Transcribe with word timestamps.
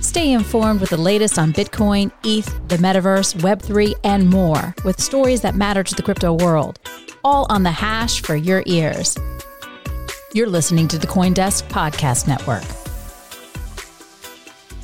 Stay 0.00 0.32
informed 0.32 0.80
with 0.80 0.90
the 0.90 0.96
latest 0.96 1.38
on 1.38 1.52
Bitcoin, 1.52 2.10
ETH, 2.24 2.46
the 2.68 2.76
metaverse, 2.76 3.34
Web3, 3.40 3.94
and 4.04 4.28
more 4.28 4.74
with 4.84 5.00
stories 5.00 5.40
that 5.40 5.54
matter 5.54 5.82
to 5.82 5.94
the 5.94 6.02
crypto 6.02 6.32
world. 6.32 6.78
All 7.24 7.46
on 7.50 7.62
the 7.62 7.70
Hash 7.70 8.22
for 8.22 8.36
your 8.36 8.62
ears. 8.66 9.16
You're 10.32 10.48
listening 10.48 10.86
to 10.88 10.98
the 10.98 11.06
Coindesk 11.06 11.68
Podcast 11.68 12.28
Network. 12.28 12.64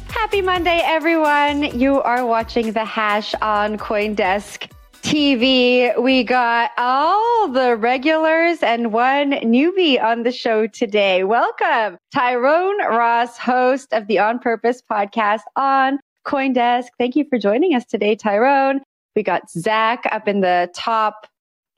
Happy 0.08 0.40
Monday, 0.40 0.80
everyone. 0.83 1.78
You 1.78 2.00
are 2.00 2.24
watching 2.24 2.72
the 2.72 2.84
Hash 2.84 3.34
on 3.42 3.77
Coindesk. 3.77 4.70
TV. 5.03 6.00
We 6.00 6.22
got 6.22 6.70
all 6.78 7.48
the 7.48 7.77
regulars 7.77 8.62
and 8.62 8.92
one 8.92 9.33
newbie 9.33 10.03
on 10.03 10.22
the 10.22 10.31
show 10.31 10.69
today. 10.69 11.25
Welcome, 11.25 11.98
Tyrone 12.14 12.78
Ross, 12.78 13.36
host 13.36 13.92
of 13.92 14.06
the 14.06 14.20
On 14.20 14.39
Purpose 14.39 14.80
podcast 14.91 15.41
on 15.56 15.98
Coindesk. 16.25 16.86
Thank 16.98 17.17
you 17.17 17.25
for 17.28 17.36
joining 17.39 17.75
us 17.75 17.84
today, 17.84 18.14
Tyrone. 18.14 18.80
We 19.17 19.25
got 19.25 19.50
Zach 19.50 20.05
up 20.11 20.28
in 20.28 20.41
the 20.41 20.70
top 20.75 21.27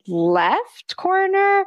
left 0.06 0.96
corner. 0.96 1.64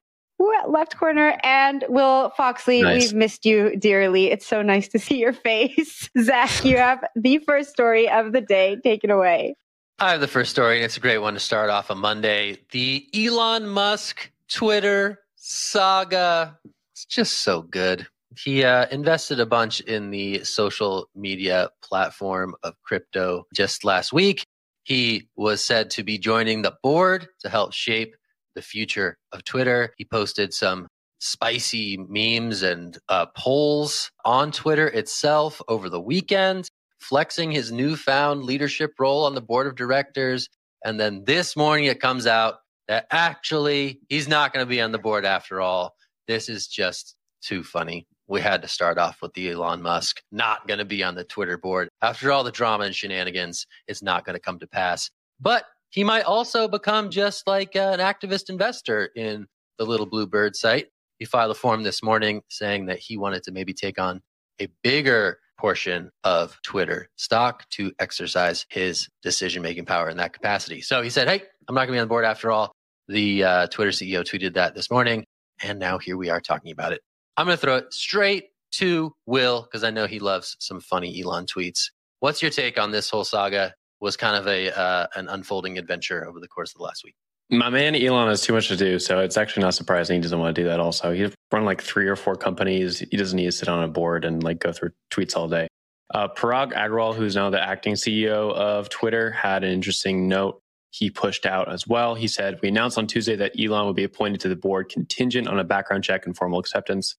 Left 0.67 0.95
corner 0.95 1.39
and 1.43 1.83
Will 1.89 2.31
Foxley, 2.37 2.83
nice. 2.83 3.05
we've 3.05 3.13
missed 3.15 3.43
you 3.43 3.75
dearly. 3.75 4.27
It's 4.29 4.45
so 4.45 4.61
nice 4.61 4.87
to 4.89 4.99
see 4.99 5.17
your 5.17 5.33
face. 5.49 6.07
Zach, 6.21 6.63
you 6.63 6.77
have 6.77 7.03
the 7.15 7.39
first 7.39 7.71
story 7.71 8.07
of 8.07 8.33
the 8.33 8.41
day. 8.41 8.77
Take 8.83 9.03
it 9.03 9.09
away. 9.09 9.55
I 9.99 10.11
have 10.11 10.21
the 10.21 10.27
first 10.27 10.51
story, 10.51 10.75
and 10.75 10.85
it's 10.85 10.97
a 10.97 10.99
great 10.99 11.17
one 11.17 11.33
to 11.33 11.39
start 11.39 11.71
off 11.71 11.89
a 11.89 11.95
Monday. 11.95 12.59
The 12.69 13.07
Elon 13.15 13.67
Musk 13.67 14.29
Twitter 14.47 15.21
saga. 15.37 16.59
It's 16.93 17.05
just 17.05 17.39
so 17.39 17.63
good. 17.63 18.05
He 18.37 18.63
uh, 18.63 18.85
invested 18.91 19.39
a 19.39 19.47
bunch 19.47 19.79
in 19.79 20.11
the 20.11 20.43
social 20.43 21.09
media 21.15 21.71
platform 21.81 22.53
of 22.61 22.75
crypto 22.83 23.47
just 23.55 23.83
last 23.83 24.13
week. 24.13 24.45
He 24.83 25.29
was 25.35 25.65
said 25.65 25.89
to 25.91 26.03
be 26.03 26.19
joining 26.19 26.61
the 26.61 26.75
board 26.83 27.27
to 27.39 27.49
help 27.49 27.73
shape 27.73 28.15
the 28.53 28.61
future 28.61 29.17
of 29.31 29.45
Twitter. 29.45 29.95
He 29.97 30.05
posted 30.05 30.53
some 30.53 30.85
spicy 31.19 31.97
memes 31.97 32.61
and 32.61 32.99
uh, 33.09 33.25
polls 33.35 34.11
on 34.23 34.51
Twitter 34.51 34.87
itself 34.89 35.59
over 35.67 35.89
the 35.89 35.99
weekend 35.99 36.69
flexing 37.07 37.51
his 37.51 37.71
newfound 37.71 38.43
leadership 38.43 38.93
role 38.99 39.25
on 39.25 39.33
the 39.33 39.41
board 39.41 39.65
of 39.65 39.75
directors. 39.75 40.49
And 40.83 40.99
then 40.99 41.23
this 41.25 41.55
morning 41.55 41.85
it 41.85 42.01
comes 42.01 42.27
out 42.27 42.59
that 42.87 43.07
actually 43.11 44.01
he's 44.09 44.27
not 44.27 44.53
going 44.53 44.65
to 44.65 44.69
be 44.69 44.81
on 44.81 44.91
the 44.91 44.99
board 44.99 45.25
after 45.25 45.61
all. 45.61 45.95
This 46.27 46.49
is 46.49 46.67
just 46.67 47.15
too 47.41 47.63
funny. 47.63 48.07
We 48.27 48.41
had 48.41 48.61
to 48.61 48.67
start 48.67 48.97
off 48.97 49.21
with 49.21 49.33
the 49.33 49.51
Elon 49.51 49.81
Musk 49.81 50.21
not 50.31 50.67
going 50.67 50.79
to 50.79 50.85
be 50.85 51.01
on 51.01 51.15
the 51.15 51.23
Twitter 51.23 51.57
board. 51.57 51.89
After 52.01 52.31
all 52.31 52.43
the 52.43 52.51
drama 52.51 52.83
and 52.83 52.95
shenanigans, 52.95 53.65
it's 53.87 54.03
not 54.03 54.25
going 54.25 54.35
to 54.35 54.41
come 54.41 54.59
to 54.59 54.67
pass. 54.67 55.09
But 55.39 55.63
he 55.89 56.03
might 56.03 56.23
also 56.23 56.67
become 56.67 57.09
just 57.09 57.47
like 57.47 57.75
an 57.75 57.99
activist 57.99 58.49
investor 58.49 59.11
in 59.15 59.47
the 59.77 59.85
Little 59.85 60.05
Blue 60.05 60.27
Bird 60.27 60.57
site. 60.57 60.87
He 61.19 61.25
filed 61.25 61.51
a 61.51 61.55
form 61.55 61.83
this 61.83 62.03
morning 62.03 62.41
saying 62.49 62.87
that 62.87 62.99
he 62.99 63.17
wanted 63.17 63.43
to 63.43 63.51
maybe 63.51 63.73
take 63.73 63.97
on 63.97 64.21
a 64.59 64.67
bigger 64.83 65.39
portion 65.57 66.11
of 66.23 66.57
Twitter 66.63 67.09
stock 67.15 67.67
to 67.71 67.91
exercise 67.99 68.65
his 68.69 69.07
decision 69.21 69.61
making 69.61 69.85
power 69.85 70.09
in 70.09 70.17
that 70.17 70.33
capacity. 70.33 70.81
So 70.81 71.01
he 71.01 71.09
said, 71.09 71.27
Hey, 71.27 71.43
I'm 71.67 71.75
not 71.75 71.81
going 71.81 71.89
to 71.89 71.93
be 71.93 71.99
on 71.99 72.05
the 72.05 72.09
board 72.09 72.25
after 72.25 72.51
all. 72.51 72.71
The 73.07 73.43
uh, 73.43 73.67
Twitter 73.67 73.91
CEO 73.91 74.21
tweeted 74.21 74.53
that 74.55 74.75
this 74.75 74.91
morning. 74.91 75.25
And 75.63 75.79
now 75.79 75.97
here 75.97 76.17
we 76.17 76.29
are 76.29 76.41
talking 76.41 76.71
about 76.71 76.91
it. 76.91 77.01
I'm 77.35 77.45
going 77.45 77.57
to 77.57 77.61
throw 77.61 77.77
it 77.77 77.93
straight 77.93 78.49
to 78.73 79.13
Will 79.25 79.63
because 79.63 79.83
I 79.83 79.91
know 79.91 80.07
he 80.07 80.19
loves 80.19 80.55
some 80.59 80.79
funny 80.79 81.21
Elon 81.21 81.45
tweets. 81.45 81.89
What's 82.19 82.41
your 82.41 82.51
take 82.51 82.79
on 82.79 82.91
this 82.91 83.09
whole 83.09 83.23
saga? 83.23 83.73
Was 83.99 84.15
kind 84.17 84.35
of 84.35 84.47
a 84.47 84.77
uh, 84.77 85.07
an 85.15 85.27
unfolding 85.27 85.77
adventure 85.77 86.27
over 86.27 86.39
the 86.39 86.47
course 86.47 86.71
of 86.71 86.77
the 86.77 86.83
last 86.83 87.03
week. 87.03 87.15
My 87.49 87.69
man 87.69 87.95
Elon 87.95 88.27
has 88.27 88.41
too 88.41 88.51
much 88.51 88.67
to 88.67 88.75
do, 88.75 88.99
so 88.99 89.19
it's 89.19 89.37
actually 89.37 89.63
not 89.63 89.73
surprising 89.73 90.17
he 90.17 90.21
doesn't 90.21 90.37
want 90.37 90.53
to 90.53 90.61
do 90.61 90.67
that. 90.67 90.81
Also, 90.81 91.13
he's 91.13 91.33
run 91.51 91.63
like 91.63 91.81
three 91.81 92.07
or 92.07 92.17
four 92.17 92.35
companies. 92.35 92.99
He 92.99 93.15
doesn't 93.15 93.37
need 93.37 93.45
to 93.45 93.53
sit 93.53 93.69
on 93.69 93.83
a 93.83 93.87
board 93.87 94.25
and 94.25 94.43
like 94.43 94.59
go 94.59 94.73
through 94.73 94.91
tweets 95.11 95.35
all 95.35 95.47
day. 95.47 95.67
Uh, 96.13 96.27
Parag 96.27 96.73
Agrawal, 96.73 97.15
who's 97.15 97.35
now 97.35 97.49
the 97.49 97.61
acting 97.61 97.93
CEO 97.93 98.53
of 98.53 98.89
Twitter, 98.89 99.31
had 99.31 99.63
an 99.63 99.71
interesting 99.71 100.27
note 100.27 100.59
he 100.89 101.09
pushed 101.09 101.45
out 101.45 101.71
as 101.71 101.87
well. 101.87 102.15
He 102.15 102.27
said, 102.27 102.59
"We 102.61 102.67
announced 102.67 102.97
on 102.97 103.07
Tuesday 103.07 103.37
that 103.37 103.53
Elon 103.57 103.85
would 103.87 103.95
be 103.95 104.03
appointed 104.03 104.41
to 104.41 104.49
the 104.49 104.55
board 104.57 104.89
contingent 104.89 105.47
on 105.47 105.57
a 105.57 105.63
background 105.63 106.03
check 106.03 106.25
and 106.25 106.35
formal 106.35 106.59
acceptance. 106.59 107.15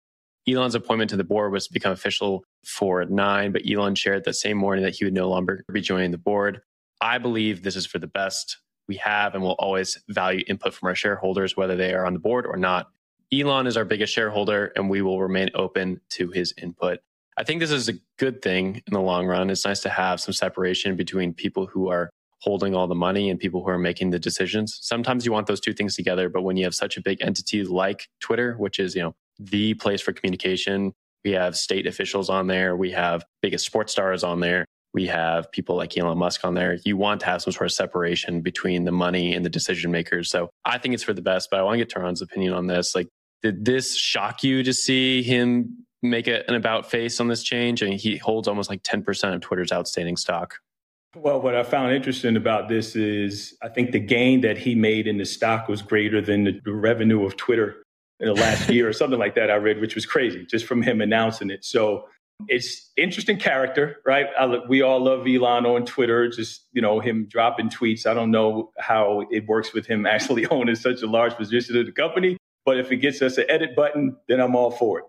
Elon's 0.47 0.75
appointment 0.75 1.11
to 1.11 1.17
the 1.17 1.25
board 1.25 1.53
was 1.53 1.67
to 1.67 1.73
become 1.73 1.93
official 1.93 2.45
for 2.67 3.05
nine, 3.07 3.53
but 3.53 3.63
Elon 3.71 3.95
shared 3.95 4.25
that 4.25 4.35
same 4.35 4.59
morning 4.59 4.85
that 4.85 4.95
he 4.95 5.05
would 5.05 5.15
no 5.15 5.29
longer 5.29 5.65
be 5.73 5.81
joining 5.81 6.11
the 6.11 6.19
board. 6.19 6.61
I 7.01 7.19
believe 7.19 7.63
this 7.63 7.77
is 7.77 7.87
for 7.87 7.99
the 7.99 8.07
best 8.07 8.59
we 8.89 8.97
have 8.97 9.35
and 9.35 9.43
will 9.43 9.53
always 9.59 9.99
value 10.09 10.43
input 10.49 10.75
from 10.75 10.89
our 10.89 10.95
shareholders, 10.95 11.57
whether 11.57 11.77
they 11.77 11.95
are 11.95 12.07
on 12.07 12.15
the 12.15 12.19
board 12.19 12.47
or 12.47 12.57
not. 12.57 12.89
Elon 13.33 13.67
is 13.67 13.77
our 13.77 13.85
biggest 13.85 14.13
shareholder, 14.13 14.73
and 14.75 14.89
we 14.89 15.03
will 15.03 15.21
remain 15.21 15.51
open 15.55 16.01
to 16.11 16.31
his 16.31 16.55
input. 16.61 17.01
I 17.37 17.45
think 17.45 17.61
this 17.61 17.71
is 17.71 17.89
a 17.89 17.95
good 18.19 18.43
thing 18.43 18.83
in 18.87 18.93
the 18.93 19.01
long 19.01 19.27
run. 19.27 19.51
It's 19.51 19.67
nice 19.67 19.81
to 19.81 19.91
have 19.91 20.21
some 20.21 20.33
separation 20.33 20.97
between 20.97 21.35
people 21.35 21.67
who 21.67 21.89
are 21.89 22.11
holding 22.41 22.75
all 22.75 22.87
the 22.87 22.95
money 22.95 23.31
and 23.31 23.39
people 23.39 23.63
who 23.63 23.69
are 23.69 23.79
making 23.79 24.11
the 24.11 24.19
decisions. 24.19 24.79
Sometimes 24.81 25.27
you 25.27 25.33
want 25.33 25.47
those 25.47 25.61
two 25.61 25.75
things 25.75 25.95
together, 25.95 26.29
but 26.29 26.43
when 26.43 26.57
you 26.57 26.65
have 26.65 26.75
such 26.75 26.97
a 26.97 27.03
big 27.03 27.21
entity 27.21 27.65
like 27.65 28.09
Twitter, 28.21 28.55
which 28.55 28.79
is, 28.79 28.95
you 28.95 29.03
know, 29.03 29.15
the 29.39 29.75
place 29.75 30.01
for 30.01 30.13
communication, 30.13 30.93
we 31.25 31.33
have 31.33 31.57
state 31.57 31.87
officials 31.87 32.31
on 32.31 32.47
there, 32.47 32.77
we 32.77 32.93
have 32.93 33.25
biggest 33.43 33.67
sports 33.67 33.93
stars 33.93 34.25
on 34.25 34.41
there 34.41 34.65
we 34.99 35.07
have 35.07 35.49
people 35.53 35.77
like 35.77 35.97
Elon 35.97 36.19
Musk 36.19 36.45
on 36.45 36.55
there. 36.55 36.77
You 36.85 36.97
want 36.97 37.21
to 37.21 37.27
have 37.27 37.41
some 37.41 37.53
sort 37.53 37.67
of 37.67 37.73
separation 37.73 38.41
between 38.41 38.83
the 38.83 38.91
money 38.91 39.33
and 39.33 39.45
the 39.45 39.49
decision 39.49 39.93
makers. 39.93 40.29
So 40.29 40.51
I 40.65 40.79
think 40.79 40.93
it's 40.93 41.05
for 41.05 41.13
the 41.13 41.23
best, 41.23 41.51
but 41.53 41.61
I 41.61 41.63
want 41.63 41.75
to 41.75 41.79
get 41.79 41.89
Tyrone's 41.89 42.21
opinion 42.21 42.53
on 42.53 42.67
this. 42.67 42.97
Like, 42.97 43.07
did 43.41 43.65
this 43.65 43.97
shock 43.97 44.43
you 44.43 44.65
to 44.65 44.73
see 44.73 45.23
him 45.23 45.87
make 46.03 46.27
an 46.27 46.53
about 46.53 46.91
face 46.91 47.21
on 47.21 47.29
this 47.29 47.45
change? 47.45 47.81
I 47.81 47.87
and 47.87 47.91
mean, 47.93 48.01
he 48.01 48.17
holds 48.17 48.49
almost 48.49 48.69
like 48.69 48.83
10% 48.83 49.35
of 49.37 49.41
Twitter's 49.41 49.71
outstanding 49.71 50.17
stock. 50.17 50.57
Well, 51.15 51.41
what 51.41 51.55
I 51.55 51.63
found 51.63 51.93
interesting 51.93 52.37
about 52.37 52.69
this 52.69 52.97
is 52.97 53.57
I 53.63 53.69
think 53.69 53.93
the 53.93 54.01
gain 54.01 54.41
that 54.41 54.59
he 54.59 54.75
made 54.75 55.07
in 55.07 55.17
the 55.17 55.25
stock 55.25 55.69
was 55.69 55.81
greater 55.81 56.21
than 56.21 56.43
the, 56.43 56.61
the 56.65 56.75
revenue 56.75 57.25
of 57.25 57.37
Twitter 57.37 57.85
in 58.19 58.27
the 58.27 58.35
last 58.35 58.69
year 58.75 58.89
or 58.89 58.93
something 58.93 59.21
like 59.21 59.37
that 59.37 59.49
I 59.49 59.55
read, 59.55 59.81
which 59.81 59.95
was 59.95 60.07
crazy 60.07 60.45
just 60.45 60.67
from 60.67 60.83
him 60.83 61.01
announcing 61.01 61.51
it. 61.51 61.65
So 61.65 62.07
It's 62.47 62.91
interesting 62.97 63.39
character, 63.39 63.97
right? 64.07 64.27
I, 64.39 64.47
we 64.69 64.83
all 64.83 65.01
love 65.01 65.27
Elon 65.27 65.67
on 65.67 65.85
Twitter, 65.85 66.29
just, 66.29 66.67
you 66.73 66.81
know, 66.81 67.01
him 67.01 67.27
dropping 67.29 67.71
tweets. 67.71 68.07
I 68.07 68.15
don't 68.15 68.31
know 68.31 68.71
how 68.79 69.25
it 69.31 69.47
works 69.47 69.75
with 69.75 69.87
him 69.87 70.07
actually 70.07 70.47
owning 70.47 70.77
such 70.77 71.03
a 71.03 71.07
large 71.07 71.35
position 71.35 71.77
of 71.77 71.87
the 71.87 71.93
company, 71.93 72.37
but 72.65 72.79
if 72.79 72.93
it 72.93 72.99
gets 72.99 73.21
us 73.23 73.39
an 73.39 73.47
edit 73.49 73.75
button, 73.75 74.17
then 74.29 74.41
I'm 74.41 74.55
all 74.55 74.71
for 74.71 75.01
it 75.01 75.05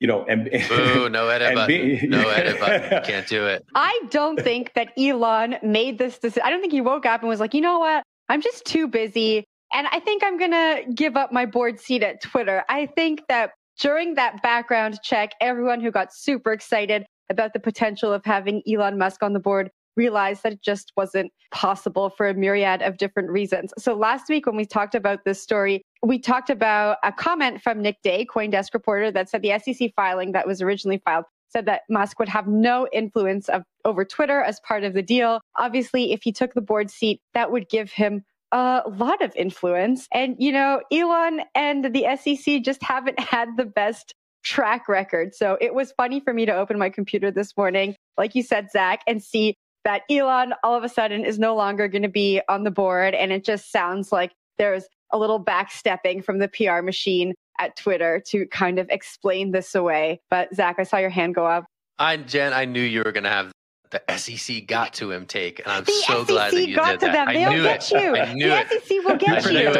you 0.00 0.06
know, 0.06 0.24
and 0.26 0.48
Ooh, 0.70 1.08
no 1.08 1.28
edit 1.28 1.54
button. 1.54 1.66
Be, 1.66 2.06
no 2.06 2.28
edit 2.28 2.60
button. 2.60 3.02
Can't 3.04 3.26
do 3.26 3.46
it. 3.46 3.64
I 3.74 3.98
don't 4.10 4.40
think 4.40 4.74
that 4.74 4.92
Elon 4.98 5.56
made 5.62 5.98
this 5.98 6.18
decision. 6.18 6.42
I 6.44 6.50
don't 6.50 6.60
think 6.60 6.72
he 6.72 6.80
woke 6.80 7.06
up 7.06 7.20
and 7.20 7.28
was 7.28 7.40
like, 7.40 7.54
you 7.54 7.60
know 7.60 7.78
what? 7.78 8.02
I'm 8.28 8.42
just 8.42 8.64
too 8.64 8.88
busy. 8.88 9.44
And 9.72 9.86
I 9.90 10.00
think 10.00 10.22
I'm 10.22 10.38
going 10.38 10.50
to 10.50 10.84
give 10.94 11.16
up 11.16 11.32
my 11.32 11.46
board 11.46 11.80
seat 11.80 12.02
at 12.02 12.20
Twitter. 12.20 12.64
I 12.68 12.86
think 12.86 13.22
that 13.28 13.52
during 13.80 14.14
that 14.14 14.42
background 14.42 14.98
check, 15.02 15.32
everyone 15.40 15.80
who 15.80 15.90
got 15.90 16.14
super 16.14 16.52
excited 16.52 17.04
about 17.30 17.52
the 17.52 17.60
potential 17.60 18.12
of 18.12 18.24
having 18.24 18.62
Elon 18.70 18.98
Musk 18.98 19.22
on 19.22 19.32
the 19.32 19.40
board 19.40 19.70
realized 19.96 20.42
that 20.42 20.52
it 20.52 20.62
just 20.62 20.92
wasn't 20.96 21.32
possible 21.50 22.10
for 22.10 22.28
a 22.28 22.34
myriad 22.34 22.82
of 22.82 22.98
different 22.98 23.30
reasons. 23.30 23.72
So 23.78 23.94
last 23.94 24.28
week 24.28 24.46
when 24.46 24.56
we 24.56 24.66
talked 24.66 24.94
about 24.94 25.24
this 25.24 25.42
story, 25.42 25.82
we 26.02 26.18
talked 26.18 26.50
about 26.50 26.98
a 27.02 27.12
comment 27.12 27.62
from 27.62 27.80
Nick 27.80 27.96
De, 28.02 28.26
Coindesk 28.26 28.74
reporter, 28.74 29.10
that 29.10 29.30
said 29.30 29.42
the 29.42 29.58
SEC 29.58 29.92
filing 29.96 30.32
that 30.32 30.46
was 30.46 30.60
originally 30.60 31.00
filed 31.04 31.24
said 31.48 31.66
that 31.66 31.82
Musk 31.88 32.18
would 32.18 32.28
have 32.28 32.46
no 32.48 32.88
influence 32.92 33.48
of, 33.48 33.62
over 33.84 34.04
Twitter 34.04 34.42
as 34.42 34.60
part 34.60 34.84
of 34.84 34.94
the 34.94 35.02
deal. 35.02 35.40
Obviously, 35.56 36.12
if 36.12 36.22
he 36.22 36.32
took 36.32 36.52
the 36.54 36.60
board 36.60 36.90
seat, 36.90 37.20
that 37.34 37.50
would 37.50 37.68
give 37.68 37.92
him 37.92 38.24
a 38.56 38.88
lot 38.88 39.22
of 39.22 39.36
influence. 39.36 40.08
And, 40.12 40.34
you 40.38 40.50
know, 40.50 40.80
Elon 40.90 41.42
and 41.54 41.92
the 41.94 42.06
SEC 42.16 42.62
just 42.62 42.82
haven't 42.82 43.20
had 43.32 43.50
the 43.56 43.66
best 43.66 44.14
track 44.42 44.88
record. 44.88 45.34
So 45.34 45.58
it 45.60 45.74
was 45.74 45.92
funny 45.92 46.20
for 46.20 46.32
me 46.32 46.46
to 46.46 46.54
open 46.54 46.78
my 46.78 46.88
computer 46.88 47.30
this 47.30 47.54
morning, 47.56 47.96
like 48.16 48.34
you 48.34 48.42
said, 48.42 48.70
Zach, 48.70 49.02
and 49.06 49.22
see 49.22 49.56
that 49.84 50.02
Elon 50.10 50.54
all 50.64 50.74
of 50.74 50.84
a 50.84 50.88
sudden 50.88 51.24
is 51.24 51.38
no 51.38 51.54
longer 51.54 51.86
going 51.86 52.02
to 52.02 52.08
be 52.08 52.40
on 52.48 52.64
the 52.64 52.70
board. 52.70 53.14
And 53.14 53.30
it 53.30 53.44
just 53.44 53.70
sounds 53.70 54.10
like 54.10 54.32
there's 54.56 54.86
a 55.12 55.18
little 55.18 55.42
backstepping 55.42 56.24
from 56.24 56.38
the 56.38 56.48
PR 56.48 56.80
machine 56.80 57.34
at 57.58 57.76
Twitter 57.76 58.22
to 58.28 58.46
kind 58.46 58.78
of 58.78 58.88
explain 58.88 59.50
this 59.50 59.74
away. 59.74 60.20
But 60.30 60.54
Zach, 60.54 60.76
I 60.78 60.84
saw 60.84 60.96
your 60.96 61.10
hand 61.10 61.34
go 61.34 61.46
up. 61.46 61.66
I, 61.98 62.16
Jen, 62.16 62.52
I 62.52 62.64
knew 62.64 62.82
you 62.82 63.02
were 63.04 63.12
going 63.12 63.24
to 63.24 63.30
have 63.30 63.52
the 63.90 64.02
SEC 64.16 64.66
got 64.66 64.94
to 64.94 65.10
him 65.10 65.26
take, 65.26 65.60
and 65.60 65.68
I'm 65.68 65.84
the 65.84 65.92
so 66.06 66.18
SEC 66.20 66.26
glad 66.28 66.52
that 66.52 66.68
you 66.68 66.76
got 66.76 67.00
did 67.00 67.06
to 67.06 67.12
that. 67.12 67.26
Them. 67.26 67.34
They'll 67.34 67.48
I 67.50 67.54
knew 67.54 67.62
get 67.62 67.92
it. 67.92 68.02
you. 68.02 68.16
I 68.16 68.32
knew 68.34 68.48
the 68.48 68.60
it. 68.60 68.84
SEC 68.84 69.04
will 69.04 69.16
get 69.16 69.46
I 69.46 69.50
you. 69.50 69.70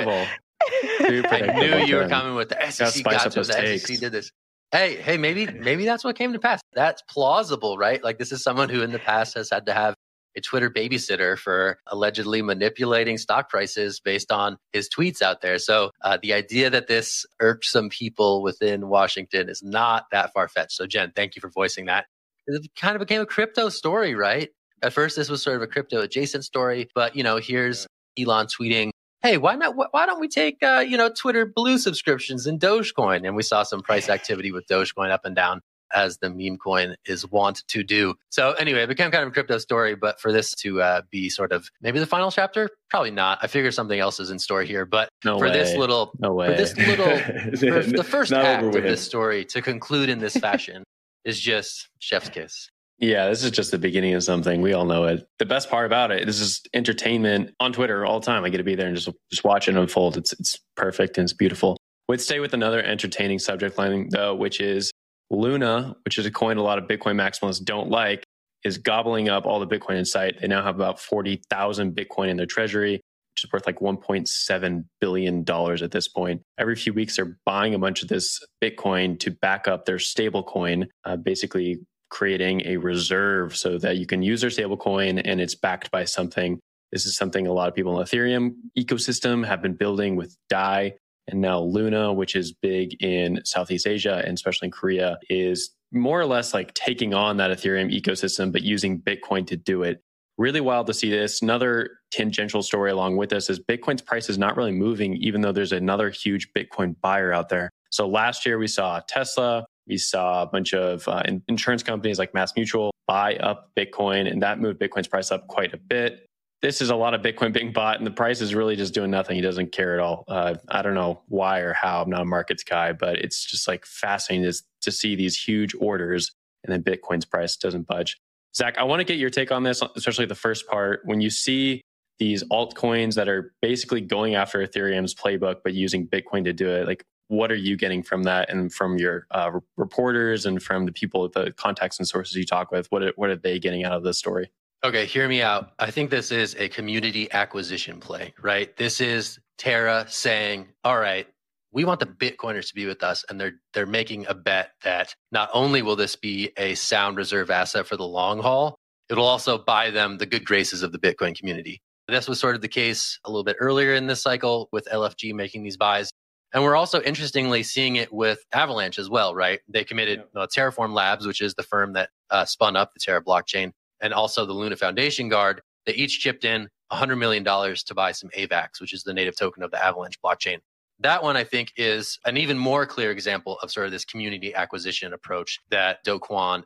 knew. 1.11 1.23
I 1.29 1.53
knew 1.59 1.85
you 1.87 1.97
were 1.97 2.09
coming 2.09 2.35
with 2.35 2.49
the 2.49 2.71
SEC 2.71 3.05
got 3.05 3.31
to 3.31 3.41
him. 3.41 3.47
The 3.47 3.53
takes. 3.53 3.87
SEC 3.87 3.99
did 4.01 4.13
this. 4.13 4.31
Hey, 4.73 4.97
hey, 4.97 5.17
maybe 5.17 5.47
maybe 5.47 5.85
that's 5.85 6.03
what 6.05 6.17
came 6.17 6.33
to 6.33 6.39
pass. 6.39 6.61
That's 6.75 7.03
plausible, 7.09 7.79
right? 7.79 8.03
Like 8.03 8.19
this 8.19 8.33
is 8.33 8.43
someone 8.43 8.69
who 8.69 8.83
in 8.83 8.91
the 8.93 8.99
past 8.99 9.35
has 9.35 9.51
had 9.51 9.67
to 9.67 9.73
have 9.73 9.95
a 10.37 10.41
Twitter 10.41 10.71
babysitter 10.71 11.39
for 11.39 11.79
allegedly 11.87 12.43
manipulating 12.43 13.17
stock 13.17 13.49
prices 13.49 14.01
based 14.01 14.31
on 14.31 14.59
his 14.73 14.89
tweets 14.89 15.23
out 15.23 15.41
there. 15.41 15.59
So 15.59 15.91
uh, 16.03 16.19
the 16.21 16.35
idea 16.35 16.69
that 16.69 16.89
this 16.89 17.25
irked 17.41 17.65
some 17.65 17.89
people 17.89 18.43
within 18.43 18.89
Washington 18.89 19.49
is 19.49 19.63
not 19.63 20.05
that 20.13 20.33
far 20.33 20.49
fetched. 20.49 20.73
So 20.73 20.87
Jen, 20.87 21.13
thank 21.17 21.37
you 21.37 21.41
for 21.41 21.49
voicing 21.49 21.87
that. 21.87 22.07
It 22.47 22.71
kind 22.77 22.95
of 22.95 23.01
became 23.01 23.21
a 23.21 23.27
crypto 23.27 23.69
story, 23.69 24.15
right? 24.15 24.51
At 24.83 24.93
first, 24.93 25.17
this 25.17 25.29
was 25.29 25.43
sort 25.43 25.57
of 25.57 25.63
a 25.63 25.67
crypto 25.67 26.01
adjacent 26.01 26.45
story, 26.45 26.89
but 26.95 27.17
you 27.17 27.23
know, 27.23 27.39
here's 27.39 27.87
Elon 28.19 28.47
tweeting, 28.47 28.91
"Hey, 29.23 29.37
why 29.39 29.55
not? 29.55 29.75
Why 29.77 30.07
don't 30.07 30.21
we 30.21 30.29
take 30.29 30.63
uh, 30.63 30.85
you 30.87 30.97
know 30.97 31.11
Twitter 31.11 31.47
Blue 31.47 31.79
subscriptions 31.79 32.47
in 32.47 32.59
Dogecoin?" 32.59 33.27
And 33.27 33.35
we 33.35 33.43
saw 33.43 33.63
some 33.63 33.83
price 33.83 34.09
activity 34.09 34.53
with 34.53 34.67
Dogecoin 34.67 35.11
up 35.11 35.25
and 35.25 35.35
down 35.35 35.61
as 35.95 36.19
the 36.19 36.31
meme 36.31 36.59
coin 36.59 36.97
is 37.07 37.29
wont 37.31 37.63
to 37.69 37.83
do. 37.83 38.15
So 38.31 38.53
anyway, 38.53 38.83
it 38.83 38.89
became 38.89 39.11
kind 39.11 39.23
of 39.23 39.29
a 39.29 39.33
crypto 39.33 39.59
story, 39.59 39.95
but 39.95 40.21
for 40.21 40.33
this 40.33 40.53
to 40.57 40.83
uh, 40.83 41.03
be 41.11 41.29
sort 41.29 41.53
of 41.53 41.71
maybe 41.81 41.99
the 41.99 42.07
final 42.07 42.31
chapter, 42.31 42.69
probably 42.91 43.13
not. 43.13 43.39
I 43.43 43.47
figure 43.47 43.71
something 43.71 43.99
else 43.99 44.21
is 44.21 44.31
in 44.31 44.39
store 44.39 44.63
here, 44.63 44.85
but 44.85 45.09
no 45.25 45.39
for 45.39 45.47
way. 45.47 45.53
this 45.53 45.77
little, 45.77 46.13
no 46.19 46.33
way. 46.35 46.49
for 46.49 46.55
this 46.55 46.77
little, 46.77 47.19
for 47.87 47.91
the 47.91 48.05
first 48.05 48.33
act 48.33 48.75
of 48.75 48.83
this 48.83 49.01
story 49.01 49.45
to 49.47 49.63
conclude 49.63 50.09
in 50.09 50.19
this 50.19 50.37
fashion 50.37 50.85
is 51.27 51.41
just 51.41 51.89
chef's 51.99 52.31
kiss. 52.31 52.71
Yeah, 52.99 53.29
this 53.29 53.45
is 53.45 53.51
just 53.51 53.73
the 53.73 53.79
beginning 53.79 54.15
of 54.15 54.23
something. 54.23 54.63
We 54.63 54.73
all 54.73 54.87
know 54.87 55.05
it. 55.05 55.29
The 55.39 55.45
best 55.45 55.69
part 55.69 55.85
about 55.85 56.11
it, 56.11 56.25
this 56.25 56.41
is 56.41 56.63
entertainment 56.73 57.51
on 57.61 57.75
Twitter 57.75 58.07
all 58.07 58.21
the 58.21 58.25
time. 58.25 58.45
I 58.45 58.49
get 58.49 58.57
to 58.59 58.65
be 58.65 58.75
there 58.75 58.87
and 58.87 58.97
just 58.97 59.11
just 59.31 59.45
watch 59.45 59.69
it 59.69 59.77
unfold. 59.77 60.17
It's 60.17 60.33
it's 60.33 60.59
perfect 60.77 61.19
and 61.19 61.25
it's 61.25 61.35
beautiful. 61.35 61.77
We'd 62.09 62.21
stay 62.23 62.41
with 62.41 62.55
another 62.55 62.83
entertaining 62.83 63.41
subject 63.41 63.77
line 63.77 64.09
though, 64.11 64.35
which 64.35 64.61
is 64.61 64.93
Luna, 65.31 65.97
which 66.07 66.19
is 66.19 66.25
a 66.25 66.31
coin 66.31 66.57
a 66.57 66.63
lot 66.63 66.79
of 66.79 66.85
Bitcoin 66.85 67.17
maximalists 67.17 67.63
don't 67.63 67.91
like, 67.91 68.25
is 68.65 68.79
gobbling 68.79 69.29
up 69.29 69.45
all 69.45 69.61
the 69.61 69.67
Bitcoin 69.67 69.97
in 69.97 70.05
sight. 70.05 70.41
They 70.41 70.47
now 70.47 70.63
have 70.63 70.77
about 70.77 71.01
40,000 71.01 71.95
Bitcoin 71.95 72.29
in 72.29 72.37
their 72.37 72.47
treasury, 72.47 73.01
which 73.37 73.45
is 73.45 73.53
worth 73.53 73.67
like 73.67 73.81
$1.7 73.81 74.85
billion 74.99 75.45
at 75.47 75.91
this 75.91 76.09
point. 76.09 76.41
Every 76.59 76.75
few 76.75 76.95
weeks, 76.95 77.17
they're 77.17 77.37
buying 77.45 77.75
a 77.75 77.79
bunch 77.79 78.03
of 78.03 78.09
this 78.09 78.41
Bitcoin 78.65 79.21
to 79.21 79.31
back 79.31 79.69
up 79.69 79.85
their 79.85 79.99
stablecoin, 79.99 80.87
uh, 81.05 81.17
basically 81.17 81.81
creating 82.09 82.63
a 82.65 82.79
reserve 82.79 83.55
so 83.55 83.77
that 83.77 83.99
you 83.99 84.07
can 84.07 84.23
use 84.23 84.41
their 84.41 84.49
stablecoin 84.49 85.21
and 85.23 85.39
it's 85.39 85.55
backed 85.55 85.91
by 85.91 86.05
something. 86.05 86.59
This 86.93 87.05
is 87.05 87.15
something 87.17 87.47
a 87.47 87.53
lot 87.53 87.69
of 87.69 87.75
people 87.75 87.93
in 87.93 87.99
the 87.99 88.11
Ethereum 88.11 88.55
ecosystem 88.79 89.47
have 89.47 89.61
been 89.61 89.75
building 89.75 90.17
with 90.17 90.35
DAI. 90.49 90.95
And 91.29 91.43
now 91.43 91.61
Luna, 91.61 92.15
which 92.15 92.37
is 92.37 92.55
big 92.55 93.03
in 93.03 93.41
Southeast 93.45 93.87
Asia 93.87 94.23
and 94.25 94.35
especially 94.35 94.67
in 94.67 94.73
Korea, 94.73 95.19
is 95.29 95.75
more 95.93 96.19
or 96.19 96.27
less 96.27 96.55
like 96.55 96.73
taking 96.73 97.13
on 97.13 97.37
that 97.37 97.51
Ethereum 97.51 97.95
ecosystem, 97.95 98.51
but 98.51 98.63
using 98.63 99.01
Bitcoin 99.01 99.47
to 99.49 99.57
do 99.57 99.83
it. 99.83 100.01
Really 100.39 100.61
wild 100.61 100.87
to 100.89 100.95
see 100.95 101.11
this. 101.11 101.41
Another 101.43 101.91
tangential 102.11 102.63
story 102.63 102.91
along 102.91 103.17
with 103.17 103.31
this 103.31 103.49
is 103.49 103.59
Bitcoin's 103.59 104.03
price 104.03 104.29
is 104.29 104.39
not 104.39 104.57
really 104.57 104.73
moving, 104.73 105.15
even 105.17 105.41
though 105.41 105.53
there's 105.53 105.73
another 105.73 106.11
huge 106.11 106.53
Bitcoin 106.53 106.95
buyer 107.01 107.33
out 107.33 107.49
there. 107.49 107.71
So 107.91 108.07
last 108.07 108.45
year 108.45 108.59
we 108.59 108.67
saw 108.67 109.01
Tesla, 109.09 109.65
we 109.87 109.97
saw 109.97 110.43
a 110.43 110.47
bunch 110.47 110.75
of 110.75 111.07
uh, 111.09 111.23
insurance 111.49 111.83
companies 111.83 112.19
like 112.19 112.35
Mass 112.35 112.53
Mutual 112.57 112.93
buy 113.07 113.37
up 113.37 113.71
Bitcoin, 113.77 114.31
and 114.31 114.43
that 114.43 114.59
moved 114.61 114.81
Bitcoin's 114.81 115.09
price 115.09 115.31
up 115.31 115.47
quite 115.47 115.73
a 115.73 115.79
bit 115.79 116.27
this 116.63 116.81
is 116.81 116.91
a 116.91 116.97
lot 116.97 117.15
of 117.15 117.21
Bitcoin 117.23 117.53
being 117.53 117.73
bought, 117.73 117.99
and 117.99 118.07
the 118.07 118.11
price 118.11 118.41
is 118.41 118.55
really 118.55 118.77
just 118.77 118.95
doing 118.95 119.11
nothing. 119.11 119.37
He 119.37 119.43
doesn't 119.43 119.73
care 119.73 119.95
at 119.95 120.01
all. 120.01 120.25
Uh, 120.27 120.55
I 120.69 120.83
don't 120.83 120.95
know 120.95 121.23
why 121.29 121.61
or 121.61 121.73
how. 121.73 122.03
I'm 122.03 122.11
not 122.11 122.23
a 122.23 122.25
markets 122.25 122.65
guy, 122.65 122.93
but 122.93 123.19
it's 123.19 123.45
just 123.45 123.69
like 123.69 123.85
fascinating 123.85 124.51
to, 124.51 124.63
to 124.83 124.91
see 124.91 125.15
these 125.15 125.41
huge 125.41 125.75
orders, 125.79 126.33
and 126.65 126.73
then 126.73 126.83
Bitcoin's 126.83 127.25
price 127.25 127.57
doesn't 127.57 127.87
budge. 127.87 128.19
Zach, 128.57 128.79
I 128.79 128.85
want 128.85 129.01
to 129.01 129.05
get 129.05 129.19
your 129.19 129.29
take 129.29 129.53
on 129.53 129.63
this, 129.63 129.83
especially 129.97 130.25
the 130.25 130.35
first 130.35 130.67
part. 130.67 131.03
When 131.05 131.21
you 131.21 131.29
see 131.29 131.83
these 132.19 132.43
altcoins 132.45 133.15
that 133.15 133.29
are 133.29 133.53
basically 133.61 134.01
going 134.01 134.35
after 134.35 134.67
Ethereum's 134.67 135.15
playbook, 135.15 135.57
but 135.63 135.75
using 135.75 136.09
Bitcoin 136.09 136.43
to 136.45 136.55
do 136.55 136.69
it, 136.71 136.87
like 136.87 137.05
what 137.29 137.53
are 137.53 137.57
you 137.57 137.77
getting 137.77 138.03
from 138.03 138.23
that 138.23 138.49
and 138.49 138.73
from 138.73 138.97
your 138.97 139.27
uh, 139.33 139.51
reporters 139.77 140.47
and 140.47 140.63
from 140.63 140.87
the 140.87 140.93
people, 140.93 141.29
the 141.29 141.53
contacts 141.53 141.99
and 141.99 142.09
sources 142.09 142.35
you 142.35 142.47
talk 142.47 142.71
with? 142.71 142.87
What 142.91 143.03
are, 143.03 143.13
what 143.17 143.29
are 143.29 143.37
they 143.37 143.59
getting 143.59 143.85
out 143.85 143.93
of 143.93 144.03
this 144.03 144.17
story? 144.17 144.51
Okay, 144.85 145.05
hear 145.05 145.29
me 145.29 145.43
out. 145.43 145.73
I 145.79 145.91
think 145.91 146.11
this 146.11 146.31
is 146.31 146.55
a 146.59 146.69
community 146.69 147.31
acquisition 147.33 148.01
play, 148.01 148.33
right? 148.41 148.75
This 148.77 149.01
is 149.01 149.39
Terra 149.59 150.07
saying, 150.09 150.69
"All 150.85 150.99
right, 150.99 151.27
we 151.77 151.85
want 151.85 152.01
the 152.01 152.07
Bitcoiners 152.07 152.69
to 152.69 152.75
be 152.75 152.87
with 152.87 153.03
us," 153.03 153.23
and 153.29 153.39
they're 153.39 153.61
they're 153.75 153.85
making 153.85 154.27
a 154.29 154.35
bet 154.35 154.71
that 154.83 155.15
not 155.31 155.51
only 155.53 155.83
will 155.83 155.95
this 155.95 156.17
be 156.17 156.51
a 156.57 156.75
sound 156.75 157.19
reserve 157.19 157.51
asset 157.51 157.87
for 157.87 157.99
the 157.99 158.07
long 158.07 158.41
haul, 158.41 158.79
it'll 159.11 159.27
also 159.27 159.59
buy 159.59 159.91
them 159.91 160.17
the 160.17 160.25
good 160.25 160.47
graces 160.47 160.83
of 160.83 160.93
the 160.93 160.99
Bitcoin 160.99 161.39
community. 161.39 161.83
This 162.09 162.29
was 162.29 162.41
sort 162.41 162.55
of 162.55 162.63
the 162.63 162.69
case 162.69 163.19
a 163.25 163.31
little 163.31 163.45
bit 163.45 163.57
earlier 163.61 163.95
in 163.95 164.07
this 164.07 164.23
cycle 164.23 164.71
with 164.73 164.89
LFG 164.91 165.35
making 165.35 165.65
these 165.65 165.77
buys. 165.77 166.11
And 166.55 166.63
we're 166.65 166.77
also 166.77 167.03
interestingly 167.03 167.63
seeing 167.65 167.97
it 167.97 168.11
with 168.13 168.39
Avalanche 168.55 168.99
as 168.99 169.11
well, 169.11 169.35
right? 169.35 169.61
They 169.69 169.85
committed 169.85 170.23
yeah. 170.35 170.43
uh, 170.43 170.47
Terraform 170.47 170.95
Labs, 170.95 171.27
which 171.27 171.43
is 171.43 171.55
the 171.55 171.65
firm 171.65 171.93
that 171.95 172.09
uh, 172.31 172.45
spun 172.45 172.77
up 172.77 172.95
the 172.95 173.01
Terra 173.01 173.23
blockchain 173.23 173.73
and 174.01 174.15
also 174.15 174.47
the 174.47 174.53
Luna 174.53 174.77
Foundation 174.77 175.29
Guard, 175.29 175.63
they 175.85 175.95
each 175.95 176.21
chipped 176.21 176.45
in 176.45 176.69
$100 176.93 177.19
million 177.19 177.45
to 177.45 177.95
buy 177.95 178.13
some 178.13 178.31
AVAX, 178.31 178.81
which 178.81 178.93
is 178.93 179.03
the 179.03 179.15
native 179.15 179.37
token 179.37 179.63
of 179.63 179.71
the 179.71 179.85
Avalanche 179.85 180.19
blockchain. 180.25 180.59
That 181.01 181.23
one, 181.23 181.37
I 181.37 181.45
think, 181.45 181.73
is 181.77 182.19
an 182.25 182.37
even 182.37 182.57
more 182.57 182.87
clear 182.87 183.11
example 183.11 183.59
of 183.63 183.71
sort 183.71 183.87
of 183.87 183.93
this 183.93 184.05
community 184.05 184.55
acquisition 184.55 185.13
approach 185.13 185.59
that 185.71 185.99
Do 186.05 186.19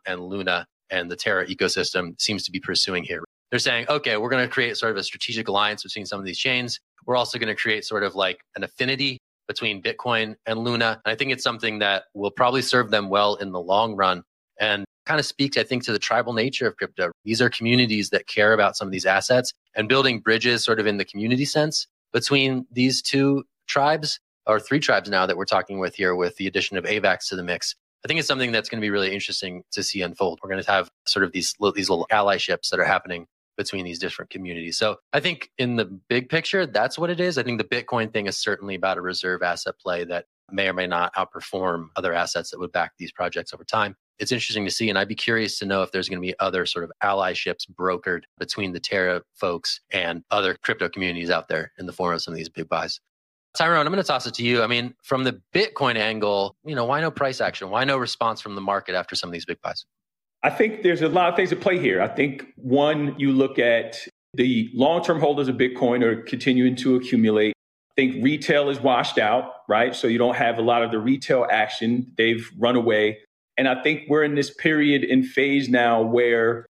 and 0.06 0.20
Luna 0.20 0.66
and 0.90 1.10
the 1.10 1.16
Terra 1.16 1.46
ecosystem 1.46 2.20
seems 2.20 2.44
to 2.44 2.52
be 2.52 2.60
pursuing 2.60 3.02
here. 3.04 3.24
They're 3.50 3.58
saying, 3.58 3.86
okay, 3.88 4.16
we're 4.16 4.30
going 4.30 4.46
to 4.46 4.52
create 4.52 4.76
sort 4.76 4.92
of 4.92 4.98
a 4.98 5.02
strategic 5.02 5.48
alliance 5.48 5.82
between 5.82 6.06
some 6.06 6.20
of 6.20 6.26
these 6.26 6.38
chains. 6.38 6.78
We're 7.06 7.16
also 7.16 7.38
going 7.38 7.54
to 7.54 7.60
create 7.60 7.84
sort 7.84 8.04
of 8.04 8.14
like 8.14 8.40
an 8.54 8.62
affinity 8.62 9.18
between 9.48 9.82
Bitcoin 9.82 10.36
and 10.46 10.60
Luna. 10.60 11.00
And 11.04 11.12
I 11.12 11.16
think 11.16 11.32
it's 11.32 11.42
something 11.42 11.80
that 11.80 12.04
will 12.14 12.30
probably 12.30 12.62
serve 12.62 12.92
them 12.92 13.08
well 13.08 13.34
in 13.34 13.50
the 13.50 13.60
long 13.60 13.96
run. 13.96 14.22
And 14.60 14.84
kind 15.06 15.18
of 15.18 15.26
speaks, 15.26 15.56
I 15.56 15.64
think, 15.64 15.82
to 15.84 15.92
the 15.92 15.98
tribal 15.98 16.34
nature 16.34 16.68
of 16.68 16.76
crypto. 16.76 17.10
These 17.24 17.42
are 17.42 17.50
communities 17.50 18.10
that 18.10 18.28
care 18.28 18.52
about 18.52 18.76
some 18.76 18.86
of 18.86 18.92
these 18.92 19.06
assets 19.06 19.52
and 19.74 19.88
building 19.88 20.20
bridges 20.20 20.62
sort 20.62 20.78
of 20.78 20.86
in 20.86 20.98
the 20.98 21.04
community 21.04 21.44
sense 21.44 21.88
between 22.12 22.66
these 22.70 23.02
two 23.02 23.42
tribes 23.70 24.20
or 24.46 24.60
three 24.60 24.80
tribes 24.80 25.08
now 25.08 25.26
that 25.26 25.36
we're 25.36 25.44
talking 25.44 25.78
with 25.78 25.94
here 25.94 26.14
with 26.14 26.36
the 26.36 26.46
addition 26.46 26.76
of 26.76 26.84
AVAX 26.84 27.28
to 27.28 27.36
the 27.36 27.42
mix 27.42 27.76
I 28.04 28.08
think 28.08 28.18
it's 28.18 28.28
something 28.28 28.52
that's 28.52 28.68
going 28.68 28.80
to 28.80 28.84
be 28.84 28.90
really 28.90 29.12
interesting 29.12 29.62
to 29.72 29.82
see 29.82 30.00
unfold. 30.00 30.40
We're 30.42 30.50
going 30.50 30.62
to 30.62 30.70
have 30.70 30.90
sort 31.06 31.24
of 31.24 31.32
these 31.32 31.54
these 31.74 31.90
little 31.90 32.06
allyships 32.10 32.70
that 32.70 32.80
are 32.80 32.84
happening 32.84 33.26
between 33.56 33.84
these 33.84 33.98
different 33.98 34.30
communities. 34.30 34.78
So 34.78 34.96
I 35.12 35.20
think 35.20 35.50
in 35.58 35.76
the 35.76 35.84
big 35.84 36.30
picture, 36.30 36.66
that's 36.66 36.98
what 36.98 37.10
it 37.10 37.20
is. 37.20 37.36
I 37.36 37.42
think 37.42 37.58
the 37.58 37.64
Bitcoin 37.82 38.10
thing 38.10 38.26
is 38.26 38.38
certainly 38.38 38.74
about 38.74 38.96
a 38.96 39.02
reserve 39.02 39.42
asset 39.42 39.74
play 39.78 40.04
that 40.04 40.26
may 40.50 40.68
or 40.68 40.72
may 40.72 40.86
not 40.86 41.14
outperform 41.14 41.88
other 41.96 42.14
assets 42.14 42.50
that 42.50 42.58
would 42.58 42.72
back 42.72 42.92
these 42.96 43.12
projects 43.12 43.52
over 43.52 43.64
time. 43.64 43.96
It's 44.18 44.32
interesting 44.32 44.64
to 44.64 44.70
see, 44.70 44.88
and 44.88 44.98
I'd 44.98 45.08
be 45.08 45.14
curious 45.14 45.58
to 45.58 45.66
know 45.66 45.82
if 45.82 45.92
there's 45.92 46.08
going 46.08 46.20
to 46.20 46.26
be 46.26 46.34
other 46.40 46.64
sort 46.64 46.84
of 46.84 46.92
allyships 47.02 47.70
brokered 47.70 48.22
between 48.38 48.72
the 48.72 48.80
Terra 48.80 49.22
folks 49.34 49.80
and 49.90 50.22
other 50.30 50.56
crypto 50.62 50.88
communities 50.88 51.30
out 51.30 51.48
there 51.48 51.72
in 51.78 51.84
the 51.84 51.92
form 51.92 52.14
of 52.14 52.22
some 52.22 52.32
of 52.32 52.38
these 52.38 52.48
big 52.48 52.68
buys. 52.68 52.98
Tyrone, 53.56 53.86
I'm 53.86 53.92
going 53.92 54.02
to 54.02 54.06
toss 54.06 54.26
it 54.26 54.34
to 54.34 54.44
you. 54.44 54.62
I 54.62 54.66
mean, 54.66 54.94
from 55.02 55.24
the 55.24 55.40
Bitcoin 55.52 55.96
angle, 55.96 56.56
you 56.64 56.74
know, 56.74 56.84
why 56.84 57.00
no 57.00 57.10
price 57.10 57.40
action? 57.40 57.70
Why 57.70 57.84
no 57.84 57.96
response 57.96 58.40
from 58.40 58.54
the 58.54 58.60
market 58.60 58.94
after 58.94 59.16
some 59.16 59.28
of 59.28 59.32
these 59.32 59.44
big 59.44 59.60
buys? 59.60 59.84
I 60.42 60.50
think 60.50 60.82
there's 60.82 61.02
a 61.02 61.08
lot 61.08 61.28
of 61.28 61.36
things 61.36 61.52
at 61.52 61.60
play 61.60 61.78
here. 61.78 62.00
I 62.00 62.08
think 62.08 62.46
one, 62.56 63.14
you 63.18 63.32
look 63.32 63.58
at 63.58 63.98
the 64.34 64.70
long 64.72 65.02
term 65.02 65.20
holders 65.20 65.48
of 65.48 65.56
Bitcoin 65.56 66.02
are 66.02 66.22
continuing 66.22 66.76
to 66.76 66.94
accumulate. 66.94 67.52
I 67.90 67.94
think 67.96 68.24
retail 68.24 68.70
is 68.70 68.80
washed 68.80 69.18
out, 69.18 69.52
right? 69.68 69.94
So 69.94 70.06
you 70.06 70.18
don't 70.18 70.36
have 70.36 70.58
a 70.58 70.62
lot 70.62 70.82
of 70.82 70.92
the 70.92 70.98
retail 70.98 71.46
action. 71.50 72.12
They've 72.16 72.48
run 72.56 72.76
away. 72.76 73.18
And 73.58 73.68
I 73.68 73.82
think 73.82 74.04
we're 74.08 74.24
in 74.24 74.36
this 74.36 74.54
period 74.54 75.04
in 75.04 75.24
phase 75.24 75.68
now 75.68 76.00
where 76.00 76.66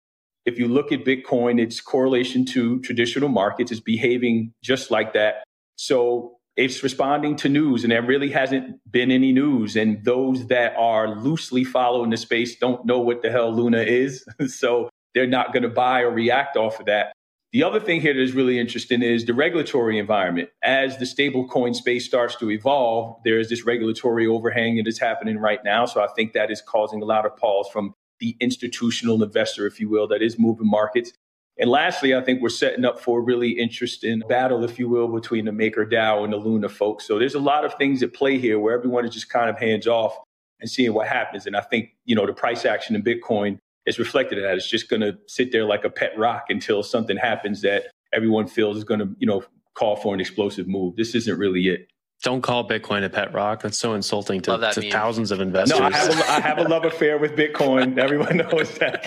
if 0.46 0.58
you 0.58 0.68
look 0.68 0.92
at 0.92 1.04
Bitcoin, 1.04 1.60
its 1.60 1.80
correlation 1.80 2.46
to 2.46 2.80
traditional 2.80 3.28
markets 3.28 3.70
is 3.70 3.80
behaving 3.80 4.54
just 4.62 4.90
like 4.90 5.12
that. 5.12 5.44
So 5.76 6.37
it's 6.58 6.82
responding 6.82 7.36
to 7.36 7.48
news 7.48 7.84
and 7.84 7.92
there 7.92 8.02
really 8.02 8.30
hasn't 8.30 8.80
been 8.90 9.12
any 9.12 9.30
news. 9.30 9.76
And 9.76 10.04
those 10.04 10.48
that 10.48 10.74
are 10.76 11.14
loosely 11.14 11.62
following 11.62 12.10
the 12.10 12.16
space 12.16 12.56
don't 12.58 12.84
know 12.84 12.98
what 12.98 13.22
the 13.22 13.30
hell 13.30 13.54
luna 13.54 13.78
is 13.78 14.24
so 14.48 14.90
they're 15.14 15.28
not 15.28 15.52
going 15.52 15.62
to 15.62 15.68
buy 15.68 16.00
or 16.00 16.10
react 16.10 16.56
off 16.56 16.80
of 16.80 16.86
that. 16.86 17.12
The 17.52 17.62
other 17.62 17.78
thing 17.78 18.00
here 18.00 18.12
that 18.12 18.20
is 18.20 18.32
really 18.32 18.58
interesting 18.58 19.02
is 19.02 19.24
the 19.24 19.34
regulatory 19.34 19.98
environment. 19.98 20.50
As 20.62 20.98
the 20.98 21.04
stablecoin 21.04 21.76
space 21.76 22.04
starts 22.04 22.34
to 22.36 22.50
evolve 22.50 23.22
there 23.24 23.38
is 23.38 23.48
this 23.48 23.64
regulatory 23.64 24.26
overhang 24.26 24.76
that 24.76 24.88
is 24.88 24.98
happening 24.98 25.38
right 25.38 25.62
now 25.64 25.86
so 25.86 26.02
i 26.02 26.08
think 26.16 26.32
that 26.32 26.50
is 26.50 26.60
causing 26.60 27.02
a 27.02 27.04
lot 27.04 27.24
of 27.24 27.36
pause 27.36 27.68
from 27.72 27.94
the 28.20 28.36
institutional 28.40 29.22
investor 29.22 29.66
if 29.66 29.80
you 29.80 29.88
will 29.88 30.06
that 30.08 30.22
is 30.22 30.38
moving 30.38 30.68
markets 30.68 31.12
and 31.58 31.68
lastly, 31.68 32.14
I 32.14 32.20
think 32.22 32.40
we're 32.40 32.50
setting 32.50 32.84
up 32.84 33.00
for 33.00 33.18
a 33.18 33.22
really 33.22 33.50
interesting 33.50 34.22
battle, 34.28 34.62
if 34.62 34.78
you 34.78 34.88
will, 34.88 35.08
between 35.08 35.44
the 35.44 35.50
MakerDAO 35.50 36.22
and 36.22 36.32
the 36.32 36.36
Luna 36.36 36.68
folks. 36.68 37.04
So 37.04 37.18
there's 37.18 37.34
a 37.34 37.40
lot 37.40 37.64
of 37.64 37.74
things 37.74 38.02
at 38.02 38.14
play 38.14 38.38
here 38.38 38.60
where 38.60 38.76
everyone 38.76 39.04
is 39.04 39.12
just 39.12 39.28
kind 39.28 39.50
of 39.50 39.58
hands 39.58 39.88
off 39.88 40.16
and 40.60 40.70
seeing 40.70 40.94
what 40.94 41.08
happens. 41.08 41.46
And 41.46 41.56
I 41.56 41.60
think, 41.60 41.90
you 42.04 42.14
know, 42.14 42.26
the 42.26 42.32
price 42.32 42.64
action 42.64 42.94
in 42.94 43.02
Bitcoin 43.02 43.58
is 43.86 43.98
reflected 43.98 44.38
in 44.38 44.44
that. 44.44 44.54
It's 44.54 44.68
just 44.68 44.88
going 44.88 45.02
to 45.02 45.18
sit 45.26 45.50
there 45.50 45.64
like 45.64 45.84
a 45.84 45.90
pet 45.90 46.16
rock 46.16 46.46
until 46.48 46.84
something 46.84 47.16
happens 47.16 47.62
that 47.62 47.86
everyone 48.12 48.46
feels 48.46 48.76
is 48.76 48.84
going 48.84 49.00
to, 49.00 49.08
you 49.18 49.26
know, 49.26 49.42
call 49.74 49.96
for 49.96 50.14
an 50.14 50.20
explosive 50.20 50.68
move. 50.68 50.94
This 50.96 51.14
isn't 51.14 51.38
really 51.38 51.68
it. 51.68 51.88
Don't 52.24 52.42
call 52.42 52.68
Bitcoin 52.68 53.04
a 53.04 53.08
pet 53.08 53.32
rock. 53.32 53.62
That's 53.62 53.78
so 53.78 53.94
insulting 53.94 54.40
to, 54.42 54.56
to 54.74 54.90
thousands 54.90 55.30
of 55.30 55.40
investors. 55.40 55.78
No, 55.78 55.86
I 55.86 55.90
have, 55.92 56.10
a, 56.10 56.30
I 56.30 56.40
have 56.40 56.58
a 56.58 56.64
love 56.64 56.84
affair 56.84 57.16
with 57.16 57.36
Bitcoin. 57.36 57.96
Everyone 58.02 58.38
knows 58.38 58.76
that. 58.78 59.04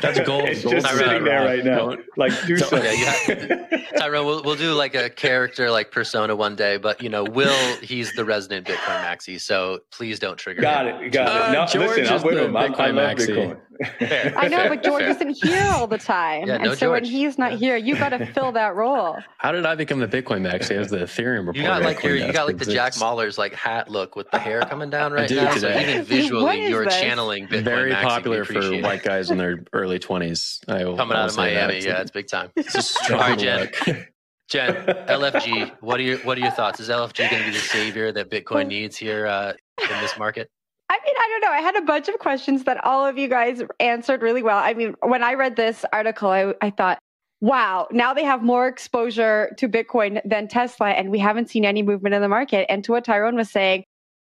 That's 0.00 0.20
gold. 0.20 0.48
It's 0.48 0.62
gold 0.62 0.76
just 0.76 0.88
sitting 0.96 1.24
there 1.24 1.44
right 1.44 1.62
now. 1.62 1.90
Don't, 1.90 2.00
like, 2.16 2.32
do 2.46 2.56
something. 2.56 2.82
Yeah, 2.82 3.80
Tyrone, 3.98 4.24
we'll, 4.24 4.42
we'll 4.42 4.56
do 4.56 4.72
like 4.72 4.94
a 4.94 5.10
character 5.10 5.70
like 5.70 5.90
persona 5.90 6.34
one 6.34 6.56
day, 6.56 6.78
but 6.78 7.02
you 7.02 7.10
know, 7.10 7.24
Will, 7.24 7.76
he's 7.82 8.14
the 8.14 8.24
resident 8.24 8.66
Bitcoin 8.66 9.04
maxi, 9.04 9.38
so 9.38 9.80
please 9.90 10.18
don't 10.18 10.38
trigger 10.38 10.62
got 10.62 10.86
him. 10.86 11.02
it. 11.02 11.10
Got 11.10 11.28
uh, 11.28 11.48
it. 11.48 11.52
No, 11.52 11.66
George 11.66 11.98
listen, 11.98 12.14
I'm 12.14 12.22
with 12.22 12.38
him. 12.38 12.56
I, 12.56 12.64
I 12.68 12.90
love 12.90 13.18
maxi. 13.18 13.28
Bitcoin. 13.28 13.60
Fair, 13.98 14.34
I 14.36 14.48
know, 14.48 14.68
but 14.68 14.82
George 14.82 15.02
fair. 15.02 15.10
isn't 15.10 15.44
here 15.44 15.66
all 15.72 15.86
the 15.86 15.98
time. 15.98 16.46
Yeah, 16.46 16.58
no 16.58 16.70
and 16.70 16.78
so 16.78 16.86
George. 16.86 17.02
when 17.02 17.10
he's 17.10 17.38
not 17.38 17.52
here, 17.52 17.76
you 17.76 17.96
got 17.96 18.10
to 18.10 18.26
fill 18.32 18.52
that 18.52 18.74
role. 18.74 19.16
How 19.38 19.52
did 19.52 19.66
I 19.66 19.74
become 19.74 20.00
the 20.00 20.08
Bitcoin 20.08 20.40
maxi 20.40 20.72
as 20.72 20.90
the 20.90 20.98
Ethereum 20.98 21.46
reporter? 21.46 21.58
You 21.60 21.66
got 21.66 21.82
like 21.82 22.02
your, 22.02 22.16
you 22.16 22.32
got 22.32 22.46
like 22.46 22.58
the 22.58 22.72
Jack 22.72 22.94
Mallers 22.94 23.38
like 23.38 23.54
hat 23.54 23.90
look 23.90 24.16
with 24.16 24.30
the 24.30 24.38
hair 24.38 24.62
coming 24.62 24.90
down 24.90 25.12
right 25.12 25.30
now. 25.30 25.52
Today. 25.52 25.58
So 25.60 25.80
even 25.90 26.04
visually, 26.04 26.68
you're 26.68 26.84
this? 26.84 27.00
channeling 27.00 27.46
Bitcoin 27.46 27.64
Very 27.64 27.92
maxi. 27.92 28.02
popular 28.02 28.44
for 28.44 28.76
white 28.80 29.02
guys 29.02 29.30
in 29.30 29.38
their 29.38 29.64
early 29.72 29.98
20s. 29.98 30.66
Coming 30.66 31.16
out 31.16 31.30
of 31.30 31.36
Miami, 31.36 31.80
yeah, 31.80 32.00
it's 32.00 32.10
big 32.10 32.28
time. 32.28 32.50
All 32.56 33.16
right, 33.16 33.38
Jen. 33.38 33.70
Jen, 34.48 34.74
LFG, 35.08 35.72
what 35.80 35.98
are 35.98 36.04
your 36.04 36.18
what 36.18 36.38
are 36.38 36.40
your 36.40 36.52
thoughts? 36.52 36.78
Is 36.78 36.88
LFG 36.88 37.28
going 37.30 37.42
to 37.42 37.48
be 37.48 37.52
the 37.52 37.58
savior 37.58 38.12
that 38.12 38.30
Bitcoin 38.30 38.68
needs 38.68 38.96
here 38.96 39.26
uh, 39.26 39.54
in 39.82 40.00
this 40.00 40.16
market? 40.16 40.50
I 40.96 41.04
mean, 41.04 41.14
I 41.18 41.28
don't 41.30 41.40
know. 41.42 41.50
I 41.50 41.60
had 41.60 41.76
a 41.76 41.82
bunch 41.82 42.08
of 42.08 42.18
questions 42.18 42.64
that 42.64 42.82
all 42.84 43.04
of 43.04 43.18
you 43.18 43.28
guys 43.28 43.62
answered 43.80 44.22
really 44.22 44.42
well. 44.42 44.56
I 44.56 44.72
mean, 44.72 44.94
when 45.02 45.22
I 45.22 45.34
read 45.34 45.56
this 45.56 45.84
article, 45.92 46.30
I, 46.30 46.54
I 46.62 46.70
thought, 46.70 46.98
wow, 47.40 47.86
now 47.90 48.14
they 48.14 48.24
have 48.24 48.42
more 48.42 48.66
exposure 48.66 49.54
to 49.58 49.68
Bitcoin 49.68 50.20
than 50.24 50.48
Tesla, 50.48 50.90
and 50.90 51.10
we 51.10 51.18
haven't 51.18 51.50
seen 51.50 51.66
any 51.66 51.82
movement 51.82 52.14
in 52.14 52.22
the 52.22 52.28
market. 52.28 52.66
And 52.70 52.82
to 52.84 52.92
what 52.92 53.04
Tyrone 53.04 53.36
was 53.36 53.50
saying, 53.50 53.84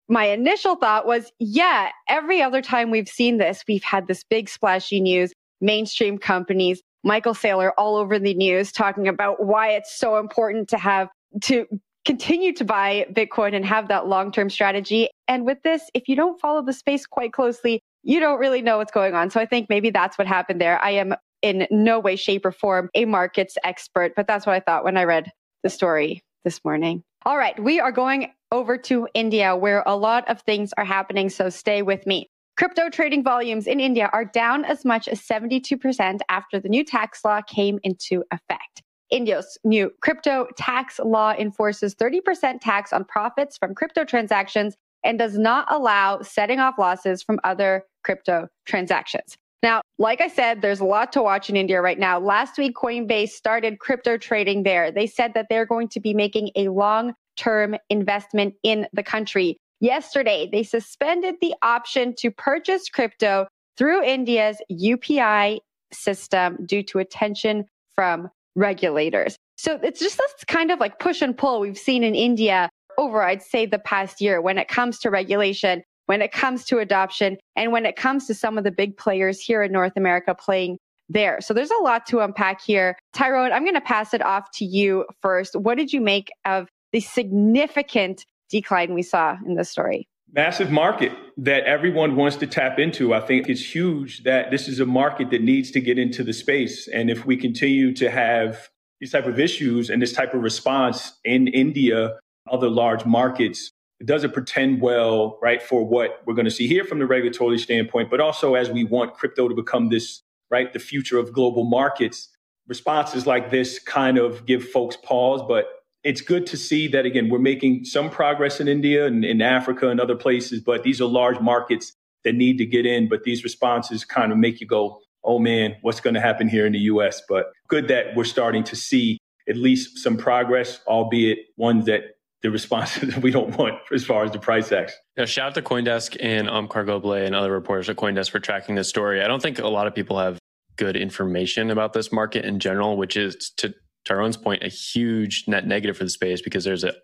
my 0.08 0.26
initial 0.26 0.76
thought 0.76 1.06
was, 1.06 1.32
yeah, 1.40 1.90
every 2.08 2.40
other 2.42 2.62
time 2.62 2.90
we've 2.90 3.08
seen 3.08 3.38
this, 3.38 3.64
we've 3.66 3.82
had 3.82 4.06
this 4.06 4.22
big 4.22 4.48
splashy 4.48 5.00
news, 5.00 5.32
mainstream 5.60 6.16
companies 6.16 6.80
Michael 7.04 7.34
Saylor 7.34 7.72
all 7.76 7.96
over 7.96 8.18
the 8.18 8.34
news 8.34 8.72
talking 8.72 9.08
about 9.08 9.44
why 9.44 9.70
it's 9.70 9.96
so 9.96 10.18
important 10.18 10.68
to 10.68 10.78
have 10.78 11.08
to 11.42 11.66
continue 12.04 12.52
to 12.54 12.64
buy 12.64 13.06
Bitcoin 13.12 13.54
and 13.54 13.64
have 13.64 13.88
that 13.88 14.06
long 14.06 14.32
term 14.32 14.50
strategy. 14.50 15.08
And 15.28 15.44
with 15.44 15.62
this, 15.62 15.90
if 15.94 16.08
you 16.08 16.16
don't 16.16 16.40
follow 16.40 16.62
the 16.62 16.72
space 16.72 17.06
quite 17.06 17.32
closely, 17.32 17.80
you 18.02 18.20
don't 18.20 18.38
really 18.38 18.62
know 18.62 18.78
what's 18.78 18.92
going 18.92 19.14
on. 19.14 19.30
So 19.30 19.40
I 19.40 19.46
think 19.46 19.68
maybe 19.68 19.90
that's 19.90 20.18
what 20.18 20.26
happened 20.26 20.60
there. 20.60 20.82
I 20.82 20.90
am 20.92 21.14
in 21.42 21.66
no 21.70 21.98
way, 21.98 22.16
shape, 22.16 22.44
or 22.44 22.52
form 22.52 22.88
a 22.94 23.04
markets 23.04 23.56
expert, 23.64 24.14
but 24.16 24.26
that's 24.26 24.46
what 24.46 24.54
I 24.54 24.60
thought 24.60 24.84
when 24.84 24.96
I 24.96 25.04
read 25.04 25.30
the 25.62 25.70
story 25.70 26.22
this 26.44 26.64
morning. 26.64 27.02
All 27.24 27.36
right, 27.36 27.60
we 27.62 27.78
are 27.78 27.92
going 27.92 28.32
over 28.50 28.76
to 28.76 29.08
India 29.14 29.56
where 29.56 29.82
a 29.86 29.96
lot 29.96 30.28
of 30.28 30.40
things 30.42 30.72
are 30.76 30.84
happening. 30.84 31.30
So 31.30 31.48
stay 31.48 31.82
with 31.82 32.06
me. 32.06 32.28
Crypto 32.56 32.90
trading 32.90 33.24
volumes 33.24 33.66
in 33.66 33.80
India 33.80 34.10
are 34.12 34.24
down 34.24 34.64
as 34.64 34.84
much 34.84 35.08
as 35.08 35.20
72% 35.20 36.20
after 36.28 36.60
the 36.60 36.68
new 36.68 36.84
tax 36.84 37.24
law 37.24 37.40
came 37.40 37.78
into 37.82 38.24
effect. 38.30 38.82
India's 39.12 39.58
new 39.62 39.92
crypto 40.00 40.48
tax 40.56 40.98
law 40.98 41.34
enforces 41.38 41.94
30% 41.94 42.60
tax 42.60 42.92
on 42.92 43.04
profits 43.04 43.56
from 43.58 43.74
crypto 43.74 44.04
transactions 44.04 44.74
and 45.04 45.18
does 45.18 45.36
not 45.36 45.70
allow 45.70 46.22
setting 46.22 46.58
off 46.58 46.78
losses 46.78 47.22
from 47.22 47.38
other 47.44 47.84
crypto 48.02 48.48
transactions. 48.64 49.36
Now, 49.62 49.82
like 49.98 50.20
I 50.20 50.28
said, 50.28 50.60
there's 50.60 50.80
a 50.80 50.84
lot 50.84 51.12
to 51.12 51.22
watch 51.22 51.48
in 51.48 51.56
India 51.56 51.80
right 51.80 51.98
now. 51.98 52.18
Last 52.18 52.58
week, 52.58 52.74
Coinbase 52.74 53.30
started 53.30 53.78
crypto 53.78 54.16
trading 54.16 54.64
there. 54.64 54.90
They 54.90 55.06
said 55.06 55.34
that 55.34 55.46
they're 55.48 55.66
going 55.66 55.88
to 55.90 56.00
be 56.00 56.14
making 56.14 56.50
a 56.56 56.68
long 56.68 57.14
term 57.36 57.76
investment 57.88 58.54
in 58.64 58.88
the 58.92 59.04
country. 59.04 59.56
Yesterday, 59.80 60.48
they 60.50 60.62
suspended 60.62 61.36
the 61.40 61.54
option 61.62 62.14
to 62.18 62.30
purchase 62.30 62.88
crypto 62.88 63.46
through 63.76 64.02
India's 64.02 64.58
UPI 64.70 65.60
system 65.92 66.64
due 66.66 66.82
to 66.84 66.98
attention 66.98 67.66
from 67.94 68.28
regulators. 68.54 69.36
So 69.56 69.78
it's 69.82 70.00
just 70.00 70.18
this 70.18 70.32
kind 70.46 70.70
of 70.70 70.80
like 70.80 70.98
push 70.98 71.22
and 71.22 71.36
pull 71.36 71.60
we've 71.60 71.78
seen 71.78 72.02
in 72.02 72.14
India 72.14 72.68
over, 72.98 73.22
I'd 73.22 73.42
say, 73.42 73.66
the 73.66 73.78
past 73.78 74.20
year 74.20 74.40
when 74.40 74.58
it 74.58 74.68
comes 74.68 74.98
to 75.00 75.10
regulation, 75.10 75.82
when 76.06 76.20
it 76.20 76.32
comes 76.32 76.64
to 76.66 76.78
adoption, 76.78 77.38
and 77.56 77.72
when 77.72 77.86
it 77.86 77.96
comes 77.96 78.26
to 78.26 78.34
some 78.34 78.58
of 78.58 78.64
the 78.64 78.70
big 78.70 78.96
players 78.96 79.40
here 79.40 79.62
in 79.62 79.72
North 79.72 79.92
America 79.96 80.34
playing 80.34 80.78
there. 81.08 81.40
So 81.40 81.54
there's 81.54 81.70
a 81.70 81.82
lot 81.82 82.06
to 82.06 82.20
unpack 82.20 82.60
here. 82.60 82.96
Tyrone, 83.12 83.52
I'm 83.52 83.64
going 83.64 83.74
to 83.74 83.80
pass 83.80 84.14
it 84.14 84.22
off 84.22 84.50
to 84.54 84.64
you 84.64 85.04
first. 85.20 85.54
What 85.56 85.76
did 85.76 85.92
you 85.92 86.00
make 86.00 86.30
of 86.44 86.68
the 86.92 87.00
significant 87.00 88.24
decline 88.50 88.94
we 88.94 89.02
saw 89.02 89.36
in 89.46 89.54
this 89.54 89.70
story? 89.70 90.06
Massive 90.34 90.70
market 90.70 91.12
that 91.36 91.64
everyone 91.64 92.16
wants 92.16 92.36
to 92.36 92.46
tap 92.46 92.78
into. 92.78 93.12
I 93.12 93.20
think 93.20 93.50
it's 93.50 93.74
huge 93.74 94.22
that 94.22 94.50
this 94.50 94.66
is 94.66 94.80
a 94.80 94.86
market 94.86 95.28
that 95.30 95.42
needs 95.42 95.70
to 95.72 95.80
get 95.80 95.98
into 95.98 96.24
the 96.24 96.32
space. 96.32 96.88
And 96.88 97.10
if 97.10 97.26
we 97.26 97.36
continue 97.36 97.92
to 97.96 98.10
have 98.10 98.70
these 98.98 99.12
type 99.12 99.26
of 99.26 99.38
issues 99.38 99.90
and 99.90 100.00
this 100.00 100.12
type 100.14 100.32
of 100.32 100.42
response 100.42 101.18
in 101.22 101.48
India, 101.48 102.18
other 102.50 102.70
large 102.70 103.04
markets, 103.04 103.70
it 104.00 104.06
doesn't 104.06 104.32
pretend 104.32 104.80
well, 104.80 105.38
right, 105.42 105.62
for 105.62 105.86
what 105.86 106.22
we're 106.24 106.34
going 106.34 106.46
to 106.46 106.50
see 106.50 106.66
here 106.66 106.84
from 106.84 106.98
the 106.98 107.06
regulatory 107.06 107.58
standpoint, 107.58 108.08
but 108.10 108.18
also 108.18 108.54
as 108.54 108.70
we 108.70 108.84
want 108.84 109.12
crypto 109.12 109.48
to 109.48 109.54
become 109.54 109.90
this, 109.90 110.22
right, 110.50 110.72
the 110.72 110.78
future 110.78 111.18
of 111.18 111.34
global 111.34 111.64
markets. 111.64 112.30
Responses 112.68 113.26
like 113.26 113.50
this 113.50 113.78
kind 113.78 114.16
of 114.16 114.46
give 114.46 114.66
folks 114.66 114.96
pause, 114.96 115.42
but 115.46 115.66
it's 116.04 116.20
good 116.20 116.46
to 116.46 116.56
see 116.56 116.88
that 116.88 117.06
again 117.06 117.28
we're 117.28 117.38
making 117.38 117.84
some 117.84 118.10
progress 118.10 118.60
in 118.60 118.68
India 118.68 119.06
and 119.06 119.24
in 119.24 119.40
Africa 119.40 119.88
and 119.88 120.00
other 120.00 120.16
places, 120.16 120.60
but 120.60 120.82
these 120.82 121.00
are 121.00 121.06
large 121.06 121.40
markets 121.40 121.92
that 122.24 122.34
need 122.34 122.58
to 122.58 122.66
get 122.66 122.86
in. 122.86 123.08
But 123.08 123.24
these 123.24 123.44
responses 123.44 124.04
kind 124.04 124.32
of 124.32 124.38
make 124.38 124.60
you 124.60 124.66
go, 124.66 125.00
"Oh 125.24 125.38
man, 125.38 125.76
what's 125.82 126.00
going 126.00 126.14
to 126.14 126.20
happen 126.20 126.48
here 126.48 126.66
in 126.66 126.72
the 126.72 126.80
U.S.?" 126.80 127.22
But 127.28 127.52
good 127.68 127.88
that 127.88 128.16
we're 128.16 128.24
starting 128.24 128.64
to 128.64 128.76
see 128.76 129.18
at 129.48 129.56
least 129.56 129.98
some 129.98 130.16
progress, 130.16 130.80
albeit 130.86 131.38
ones 131.56 131.86
that 131.86 132.02
the 132.42 132.50
responses 132.50 133.14
that 133.14 133.22
we 133.22 133.30
don't 133.30 133.56
want 133.56 133.74
as 133.92 134.04
far 134.04 134.24
as 134.24 134.32
the 134.32 134.38
price 134.38 134.72
acts. 134.72 134.94
Yeah, 135.16 135.24
shout 135.24 135.48
out 135.48 135.54
to 135.54 135.62
CoinDesk 135.62 136.16
and 136.20 136.48
um, 136.48 136.68
Omkar 136.68 136.86
Godbole 136.86 137.24
and 137.24 137.34
other 137.34 137.52
reporters 137.52 137.88
at 137.88 137.96
CoinDesk 137.96 138.30
for 138.30 138.40
tracking 138.40 138.74
this 138.74 138.88
story. 138.88 139.22
I 139.22 139.28
don't 139.28 139.42
think 139.42 139.58
a 139.58 139.68
lot 139.68 139.86
of 139.86 139.94
people 139.94 140.18
have 140.18 140.38
good 140.76 140.96
information 140.96 141.70
about 141.70 141.92
this 141.92 142.12
market 142.12 142.44
in 142.44 142.58
general, 142.58 142.96
which 142.96 143.16
is 143.16 143.52
to 143.58 143.74
Tyrone 144.04 144.32
point 144.34 144.62
a 144.62 144.68
huge 144.68 145.44
net 145.46 145.66
negative 145.66 145.96
for 145.96 146.04
the 146.04 146.10
space 146.10 146.42
because 146.42 146.64
there's 146.64 146.84
a 146.84 146.94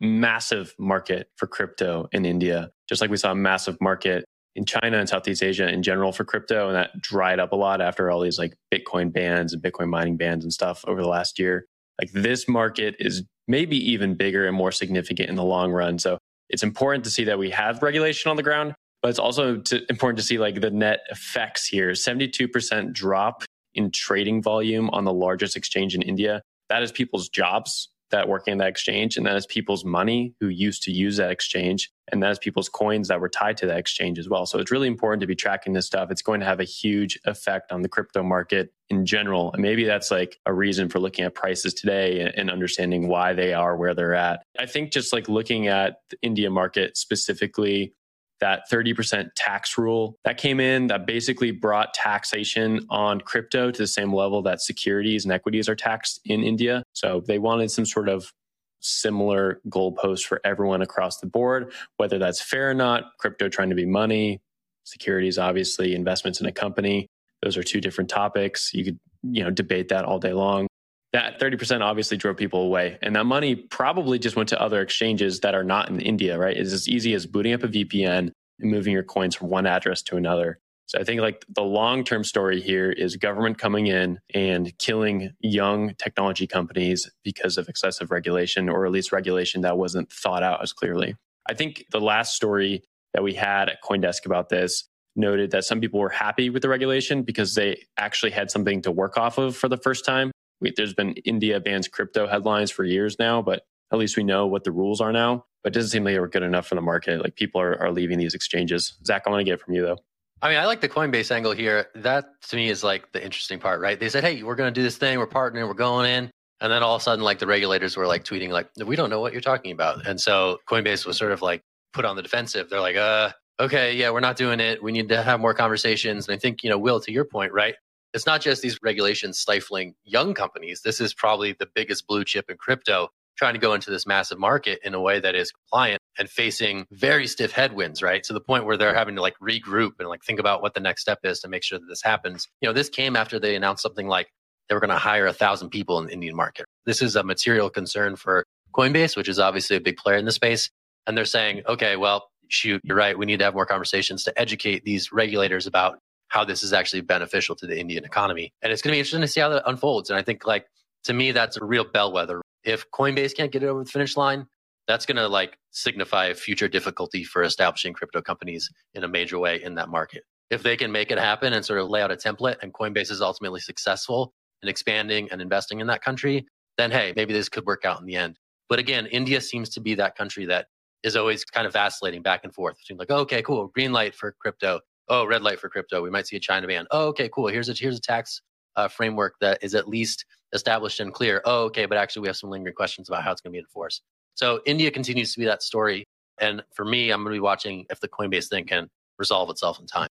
massive 0.00 0.74
market 0.78 1.28
for 1.36 1.46
crypto 1.46 2.08
in 2.12 2.24
India, 2.24 2.70
just 2.88 3.00
like 3.00 3.10
we 3.10 3.16
saw 3.16 3.32
a 3.32 3.36
massive 3.36 3.76
market 3.80 4.24
in 4.56 4.64
China 4.64 4.98
and 4.98 5.08
Southeast 5.08 5.42
Asia 5.42 5.68
in 5.68 5.82
general 5.82 6.12
for 6.12 6.24
crypto. 6.24 6.68
And 6.68 6.76
that 6.76 7.00
dried 7.00 7.40
up 7.40 7.52
a 7.52 7.56
lot 7.56 7.80
after 7.80 8.10
all 8.10 8.20
these 8.20 8.38
like 8.38 8.54
Bitcoin 8.72 9.12
bans 9.12 9.52
and 9.52 9.62
Bitcoin 9.62 9.88
mining 9.88 10.16
bans 10.16 10.44
and 10.44 10.52
stuff 10.52 10.84
over 10.86 11.02
the 11.02 11.08
last 11.08 11.38
year. 11.38 11.66
Like 12.00 12.12
this 12.12 12.48
market 12.48 12.96
is 12.98 13.24
maybe 13.48 13.76
even 13.90 14.14
bigger 14.14 14.46
and 14.46 14.56
more 14.56 14.72
significant 14.72 15.28
in 15.28 15.36
the 15.36 15.44
long 15.44 15.72
run. 15.72 15.98
So 15.98 16.18
it's 16.50 16.62
important 16.62 17.04
to 17.04 17.10
see 17.10 17.24
that 17.24 17.38
we 17.38 17.50
have 17.50 17.82
regulation 17.82 18.30
on 18.30 18.36
the 18.36 18.42
ground, 18.42 18.74
but 19.02 19.08
it's 19.08 19.18
also 19.18 19.58
to, 19.58 19.84
important 19.88 20.18
to 20.18 20.24
see 20.24 20.38
like 20.38 20.60
the 20.60 20.70
net 20.70 21.00
effects 21.10 21.66
here. 21.66 21.90
72% 21.90 22.92
drop 22.92 23.44
in 23.74 23.90
trading 23.90 24.42
volume 24.42 24.90
on 24.90 25.04
the 25.04 25.12
largest 25.12 25.56
exchange 25.56 25.94
in 25.94 26.02
India. 26.02 26.42
That 26.68 26.82
is 26.82 26.92
people's 26.92 27.28
jobs 27.28 27.88
that 28.10 28.28
working 28.28 28.52
in 28.52 28.58
that 28.58 28.68
exchange. 28.68 29.16
And 29.16 29.26
that 29.26 29.36
is 29.36 29.46
people's 29.46 29.84
money 29.84 30.34
who 30.38 30.48
used 30.48 30.82
to 30.84 30.92
use 30.92 31.16
that 31.16 31.30
exchange. 31.30 31.90
And 32.12 32.22
that 32.22 32.30
is 32.30 32.38
people's 32.38 32.68
coins 32.68 33.08
that 33.08 33.20
were 33.20 33.28
tied 33.28 33.56
to 33.58 33.66
that 33.66 33.78
exchange 33.78 34.18
as 34.18 34.28
well. 34.28 34.46
So 34.46 34.58
it's 34.58 34.70
really 34.70 34.86
important 34.86 35.20
to 35.22 35.26
be 35.26 35.34
tracking 35.34 35.72
this 35.72 35.86
stuff. 35.86 36.10
It's 36.10 36.22
going 36.22 36.40
to 36.40 36.46
have 36.46 36.60
a 36.60 36.64
huge 36.64 37.18
effect 37.24 37.72
on 37.72 37.82
the 37.82 37.88
crypto 37.88 38.22
market 38.22 38.72
in 38.88 39.04
general. 39.04 39.52
And 39.52 39.62
maybe 39.62 39.84
that's 39.84 40.10
like 40.10 40.38
a 40.46 40.52
reason 40.52 40.88
for 40.88 41.00
looking 41.00 41.24
at 41.24 41.34
prices 41.34 41.74
today 41.74 42.32
and 42.36 42.50
understanding 42.50 43.08
why 43.08 43.32
they 43.32 43.52
are 43.52 43.76
where 43.76 43.94
they're 43.94 44.14
at. 44.14 44.42
I 44.58 44.66
think 44.66 44.92
just 44.92 45.12
like 45.12 45.28
looking 45.28 45.66
at 45.66 45.96
the 46.10 46.18
India 46.22 46.50
market 46.50 46.96
specifically, 46.96 47.94
that 48.40 48.62
30% 48.70 49.28
tax 49.36 49.78
rule 49.78 50.18
that 50.24 50.36
came 50.36 50.60
in 50.60 50.88
that 50.88 51.06
basically 51.06 51.50
brought 51.50 51.94
taxation 51.94 52.84
on 52.90 53.20
crypto 53.20 53.70
to 53.70 53.78
the 53.82 53.86
same 53.86 54.12
level 54.12 54.42
that 54.42 54.60
securities 54.60 55.24
and 55.24 55.32
equities 55.32 55.68
are 55.68 55.76
taxed 55.76 56.20
in 56.24 56.42
India. 56.42 56.82
So 56.92 57.22
they 57.26 57.38
wanted 57.38 57.70
some 57.70 57.86
sort 57.86 58.08
of 58.08 58.32
similar 58.80 59.60
goalpost 59.68 60.24
for 60.24 60.40
everyone 60.44 60.82
across 60.82 61.18
the 61.18 61.26
board, 61.26 61.72
whether 61.96 62.18
that's 62.18 62.42
fair 62.42 62.70
or 62.70 62.74
not, 62.74 63.04
crypto 63.18 63.48
trying 63.48 63.70
to 63.70 63.76
be 63.76 63.86
money, 63.86 64.40
securities, 64.84 65.38
obviously, 65.38 65.94
investments 65.94 66.40
in 66.40 66.46
a 66.46 66.52
company. 66.52 67.06
Those 67.42 67.56
are 67.56 67.62
two 67.62 67.80
different 67.80 68.10
topics. 68.10 68.74
You 68.74 68.84
could, 68.84 68.98
you 69.22 69.42
know, 69.42 69.50
debate 69.50 69.88
that 69.88 70.04
all 70.04 70.18
day 70.18 70.32
long 70.32 70.66
that 71.14 71.38
30% 71.38 71.80
obviously 71.80 72.16
drove 72.16 72.36
people 72.36 72.62
away. 72.62 72.98
And 73.00 73.14
that 73.14 73.24
money 73.24 73.54
probably 73.54 74.18
just 74.18 74.34
went 74.34 74.48
to 74.48 74.60
other 74.60 74.82
exchanges 74.82 75.38
that 75.40 75.54
are 75.54 75.62
not 75.62 75.88
in 75.88 76.00
India, 76.00 76.36
right? 76.36 76.56
It's 76.56 76.72
as 76.72 76.88
easy 76.88 77.14
as 77.14 77.24
booting 77.24 77.52
up 77.52 77.62
a 77.62 77.68
VPN 77.68 78.32
and 78.58 78.70
moving 78.70 78.92
your 78.92 79.04
coins 79.04 79.36
from 79.36 79.48
one 79.48 79.64
address 79.64 80.02
to 80.02 80.16
another. 80.16 80.58
So 80.86 80.98
I 80.98 81.04
think 81.04 81.20
like 81.20 81.44
the 81.48 81.62
long 81.62 82.02
term 82.02 82.24
story 82.24 82.60
here 82.60 82.90
is 82.90 83.14
government 83.14 83.58
coming 83.58 83.86
in 83.86 84.18
and 84.34 84.76
killing 84.78 85.30
young 85.38 85.94
technology 85.98 86.48
companies 86.48 87.08
because 87.22 87.58
of 87.58 87.68
excessive 87.68 88.10
regulation 88.10 88.68
or 88.68 88.84
at 88.84 88.90
least 88.90 89.12
regulation 89.12 89.60
that 89.60 89.78
wasn't 89.78 90.10
thought 90.10 90.42
out 90.42 90.64
as 90.64 90.72
clearly. 90.72 91.14
I 91.48 91.54
think 91.54 91.84
the 91.92 92.00
last 92.00 92.34
story 92.34 92.82
that 93.12 93.22
we 93.22 93.34
had 93.34 93.68
at 93.68 93.82
Coindesk 93.84 94.26
about 94.26 94.48
this 94.48 94.88
noted 95.14 95.52
that 95.52 95.64
some 95.64 95.80
people 95.80 96.00
were 96.00 96.08
happy 96.08 96.50
with 96.50 96.62
the 96.62 96.68
regulation 96.68 97.22
because 97.22 97.54
they 97.54 97.84
actually 97.96 98.32
had 98.32 98.50
something 98.50 98.82
to 98.82 98.90
work 98.90 99.16
off 99.16 99.38
of 99.38 99.56
for 99.56 99.68
the 99.68 99.76
first 99.76 100.04
time 100.04 100.32
we, 100.64 100.72
there's 100.76 100.94
been 100.94 101.12
India 101.24 101.60
bans 101.60 101.86
crypto 101.86 102.26
headlines 102.26 102.70
for 102.70 102.84
years 102.84 103.18
now, 103.18 103.40
but 103.40 103.62
at 103.92 103.98
least 103.98 104.16
we 104.16 104.24
know 104.24 104.46
what 104.46 104.64
the 104.64 104.72
rules 104.72 105.00
are 105.00 105.12
now. 105.12 105.44
But 105.62 105.72
it 105.72 105.74
doesn't 105.74 105.90
seem 105.90 106.04
like 106.04 106.14
they 106.14 106.20
were 106.20 106.28
good 106.28 106.42
enough 106.42 106.66
for 106.66 106.74
the 106.74 106.80
market. 106.80 107.22
Like 107.22 107.36
people 107.36 107.60
are, 107.60 107.80
are 107.80 107.92
leaving 107.92 108.18
these 108.18 108.34
exchanges. 108.34 108.98
Zach, 109.06 109.22
I 109.26 109.30
want 109.30 109.40
to 109.40 109.44
get 109.44 109.60
from 109.60 109.74
you 109.74 109.82
though. 109.82 109.98
I 110.42 110.48
mean, 110.48 110.58
I 110.58 110.66
like 110.66 110.80
the 110.80 110.88
Coinbase 110.88 111.30
angle 111.30 111.52
here. 111.52 111.86
That 111.94 112.26
to 112.48 112.56
me 112.56 112.68
is 112.68 112.84
like 112.84 113.12
the 113.12 113.24
interesting 113.24 113.58
part, 113.58 113.80
right? 113.80 113.98
They 113.98 114.10
said, 114.10 114.24
hey, 114.24 114.42
we're 114.42 114.56
going 114.56 114.72
to 114.72 114.78
do 114.78 114.82
this 114.82 114.98
thing. 114.98 115.18
We're 115.18 115.26
partnering. 115.26 115.66
We're 115.66 115.74
going 115.74 116.10
in. 116.10 116.30
And 116.60 116.72
then 116.72 116.82
all 116.82 116.94
of 116.94 117.00
a 117.00 117.04
sudden, 117.04 117.24
like 117.24 117.38
the 117.38 117.46
regulators 117.46 117.96
were 117.96 118.06
like 118.06 118.24
tweeting, 118.24 118.50
like, 118.50 118.68
we 118.84 118.96
don't 118.96 119.10
know 119.10 119.20
what 119.20 119.32
you're 119.32 119.40
talking 119.40 119.72
about. 119.72 120.06
And 120.06 120.20
so 120.20 120.58
Coinbase 120.68 121.06
was 121.06 121.16
sort 121.16 121.32
of 121.32 121.40
like 121.40 121.62
put 121.92 122.04
on 122.04 122.16
the 122.16 122.22
defensive. 122.22 122.68
They're 122.68 122.80
like, 122.80 122.96
uh, 122.96 123.30
okay, 123.58 123.94
yeah, 123.94 124.10
we're 124.10 124.20
not 124.20 124.36
doing 124.36 124.60
it. 124.60 124.82
We 124.82 124.92
need 124.92 125.08
to 125.08 125.22
have 125.22 125.40
more 125.40 125.54
conversations. 125.54 126.28
And 126.28 126.34
I 126.34 126.38
think, 126.38 126.62
you 126.62 126.70
know, 126.70 126.78
Will, 126.78 127.00
to 127.00 127.12
your 127.12 127.24
point, 127.24 127.52
right? 127.52 127.74
It's 128.14 128.26
not 128.26 128.40
just 128.40 128.62
these 128.62 128.78
regulations 128.82 129.38
stifling 129.38 129.94
young 130.04 130.32
companies. 130.32 130.82
This 130.82 131.00
is 131.00 131.12
probably 131.12 131.52
the 131.52 131.68
biggest 131.74 132.06
blue 132.06 132.24
chip 132.24 132.48
in 132.48 132.56
crypto 132.56 133.08
trying 133.36 133.54
to 133.54 133.60
go 133.60 133.74
into 133.74 133.90
this 133.90 134.06
massive 134.06 134.38
market 134.38 134.78
in 134.84 134.94
a 134.94 135.00
way 135.00 135.18
that 135.18 135.34
is 135.34 135.50
compliant 135.50 136.00
and 136.16 136.30
facing 136.30 136.86
very 136.92 137.26
stiff 137.26 137.50
headwinds, 137.50 138.00
right? 138.00 138.22
To 138.22 138.32
the 138.32 138.40
point 138.40 138.64
where 138.64 138.76
they're 138.76 138.94
having 138.94 139.16
to 139.16 139.20
like 139.20 139.34
regroup 139.42 139.92
and 139.98 140.08
like 140.08 140.22
think 140.22 140.38
about 140.38 140.62
what 140.62 140.74
the 140.74 140.80
next 140.80 141.02
step 141.02 141.18
is 141.24 141.40
to 141.40 141.48
make 141.48 141.64
sure 141.64 141.78
that 141.78 141.86
this 141.88 142.02
happens. 142.02 142.46
You 142.60 142.68
know, 142.68 142.72
this 142.72 142.88
came 142.88 143.16
after 143.16 143.40
they 143.40 143.56
announced 143.56 143.82
something 143.82 144.06
like 144.06 144.28
they 144.68 144.74
were 144.76 144.80
going 144.80 144.90
to 144.90 144.96
hire 144.96 145.26
a 145.26 145.32
thousand 145.32 145.70
people 145.70 145.98
in 145.98 146.06
the 146.06 146.12
Indian 146.12 146.36
market. 146.36 146.66
This 146.86 147.02
is 147.02 147.16
a 147.16 147.24
material 147.24 147.68
concern 147.70 148.14
for 148.14 148.44
Coinbase, 148.72 149.16
which 149.16 149.28
is 149.28 149.40
obviously 149.40 149.76
a 149.76 149.80
big 149.80 149.96
player 149.96 150.16
in 150.16 150.24
the 150.24 150.32
space. 150.32 150.70
And 151.06 151.18
they're 151.18 151.24
saying, 151.24 151.62
okay, 151.66 151.96
well, 151.96 152.28
shoot, 152.48 152.80
you're 152.84 152.96
right. 152.96 153.18
We 153.18 153.26
need 153.26 153.40
to 153.40 153.44
have 153.44 153.54
more 153.54 153.66
conversations 153.66 154.24
to 154.24 154.40
educate 154.40 154.84
these 154.84 155.12
regulators 155.12 155.66
about 155.66 155.98
how 156.34 156.44
this 156.44 156.64
is 156.64 156.72
actually 156.72 157.00
beneficial 157.00 157.54
to 157.54 157.64
the 157.64 157.78
Indian 157.78 158.04
economy. 158.04 158.52
And 158.60 158.72
it's 158.72 158.82
going 158.82 158.90
to 158.90 158.96
be 158.96 158.98
interesting 158.98 159.20
to 159.20 159.28
see 159.28 159.40
how 159.40 159.50
that 159.50 159.62
unfolds. 159.66 160.10
And 160.10 160.18
I 160.18 160.22
think 160.22 160.44
like 160.44 160.66
to 161.04 161.12
me, 161.12 161.30
that's 161.30 161.56
a 161.56 161.64
real 161.64 161.84
bellwether. 161.84 162.42
If 162.64 162.90
Coinbase 162.90 163.36
can't 163.36 163.52
get 163.52 163.62
it 163.62 163.66
over 163.66 163.84
the 163.84 163.90
finish 163.90 164.16
line, 164.16 164.46
that's 164.88 165.06
going 165.06 165.16
to 165.16 165.28
like 165.28 165.56
signify 165.70 166.32
future 166.34 166.66
difficulty 166.66 167.22
for 167.22 167.44
establishing 167.44 167.92
crypto 167.92 168.20
companies 168.20 168.68
in 168.94 169.04
a 169.04 169.08
major 169.08 169.38
way 169.38 169.62
in 169.62 169.76
that 169.76 169.88
market. 169.88 170.24
If 170.50 170.64
they 170.64 170.76
can 170.76 170.90
make 170.90 171.12
it 171.12 171.18
happen 171.18 171.52
and 171.52 171.64
sort 171.64 171.78
of 171.78 171.88
lay 171.88 172.02
out 172.02 172.10
a 172.10 172.16
template 172.16 172.56
and 172.62 172.74
Coinbase 172.74 173.12
is 173.12 173.22
ultimately 173.22 173.60
successful 173.60 174.34
in 174.62 174.68
expanding 174.68 175.28
and 175.30 175.40
investing 175.40 175.78
in 175.78 175.86
that 175.86 176.02
country, 176.02 176.44
then 176.78 176.90
hey, 176.90 177.12
maybe 177.14 177.32
this 177.32 177.48
could 177.48 177.64
work 177.64 177.84
out 177.84 178.00
in 178.00 178.06
the 178.06 178.16
end. 178.16 178.40
But 178.68 178.80
again, 178.80 179.06
India 179.06 179.40
seems 179.40 179.68
to 179.70 179.80
be 179.80 179.94
that 179.94 180.16
country 180.16 180.46
that 180.46 180.66
is 181.04 181.14
always 181.14 181.44
kind 181.44 181.66
of 181.66 181.72
vacillating 181.72 182.22
back 182.22 182.40
and 182.42 182.52
forth 182.52 182.76
between 182.78 182.98
like, 182.98 183.10
oh, 183.10 183.18
okay, 183.18 183.40
cool, 183.42 183.68
green 183.68 183.92
light 183.92 184.16
for 184.16 184.34
crypto, 184.40 184.80
oh, 185.08 185.26
red 185.26 185.42
light 185.42 185.60
for 185.60 185.68
crypto. 185.68 186.02
We 186.02 186.10
might 186.10 186.26
see 186.26 186.36
a 186.36 186.40
China 186.40 186.66
ban. 186.66 186.86
Oh, 186.90 187.08
okay, 187.08 187.28
cool. 187.32 187.48
Here's 187.48 187.68
a 187.68 187.74
here's 187.74 187.98
a 187.98 188.00
tax 188.00 188.40
uh, 188.76 188.88
framework 188.88 189.34
that 189.40 189.58
is 189.62 189.74
at 189.74 189.88
least 189.88 190.24
established 190.52 191.00
and 191.00 191.12
clear. 191.12 191.42
Oh, 191.44 191.64
okay, 191.64 191.86
but 191.86 191.98
actually 191.98 192.22
we 192.22 192.28
have 192.28 192.36
some 192.36 192.50
lingering 192.50 192.74
questions 192.74 193.08
about 193.08 193.22
how 193.22 193.32
it's 193.32 193.40
going 193.40 193.52
to 193.52 193.56
be 193.56 193.60
enforced. 193.60 194.02
So 194.34 194.60
India 194.66 194.90
continues 194.90 195.32
to 195.34 195.40
be 195.40 195.46
that 195.46 195.62
story. 195.62 196.04
And 196.40 196.62
for 196.74 196.84
me, 196.84 197.10
I'm 197.10 197.22
going 197.22 197.32
to 197.32 197.36
be 197.36 197.40
watching 197.40 197.86
if 197.90 198.00
the 198.00 198.08
Coinbase 198.08 198.48
thing 198.48 198.66
can 198.66 198.88
resolve 199.18 199.50
itself 199.50 199.78
in 199.78 199.86
time. 199.86 200.08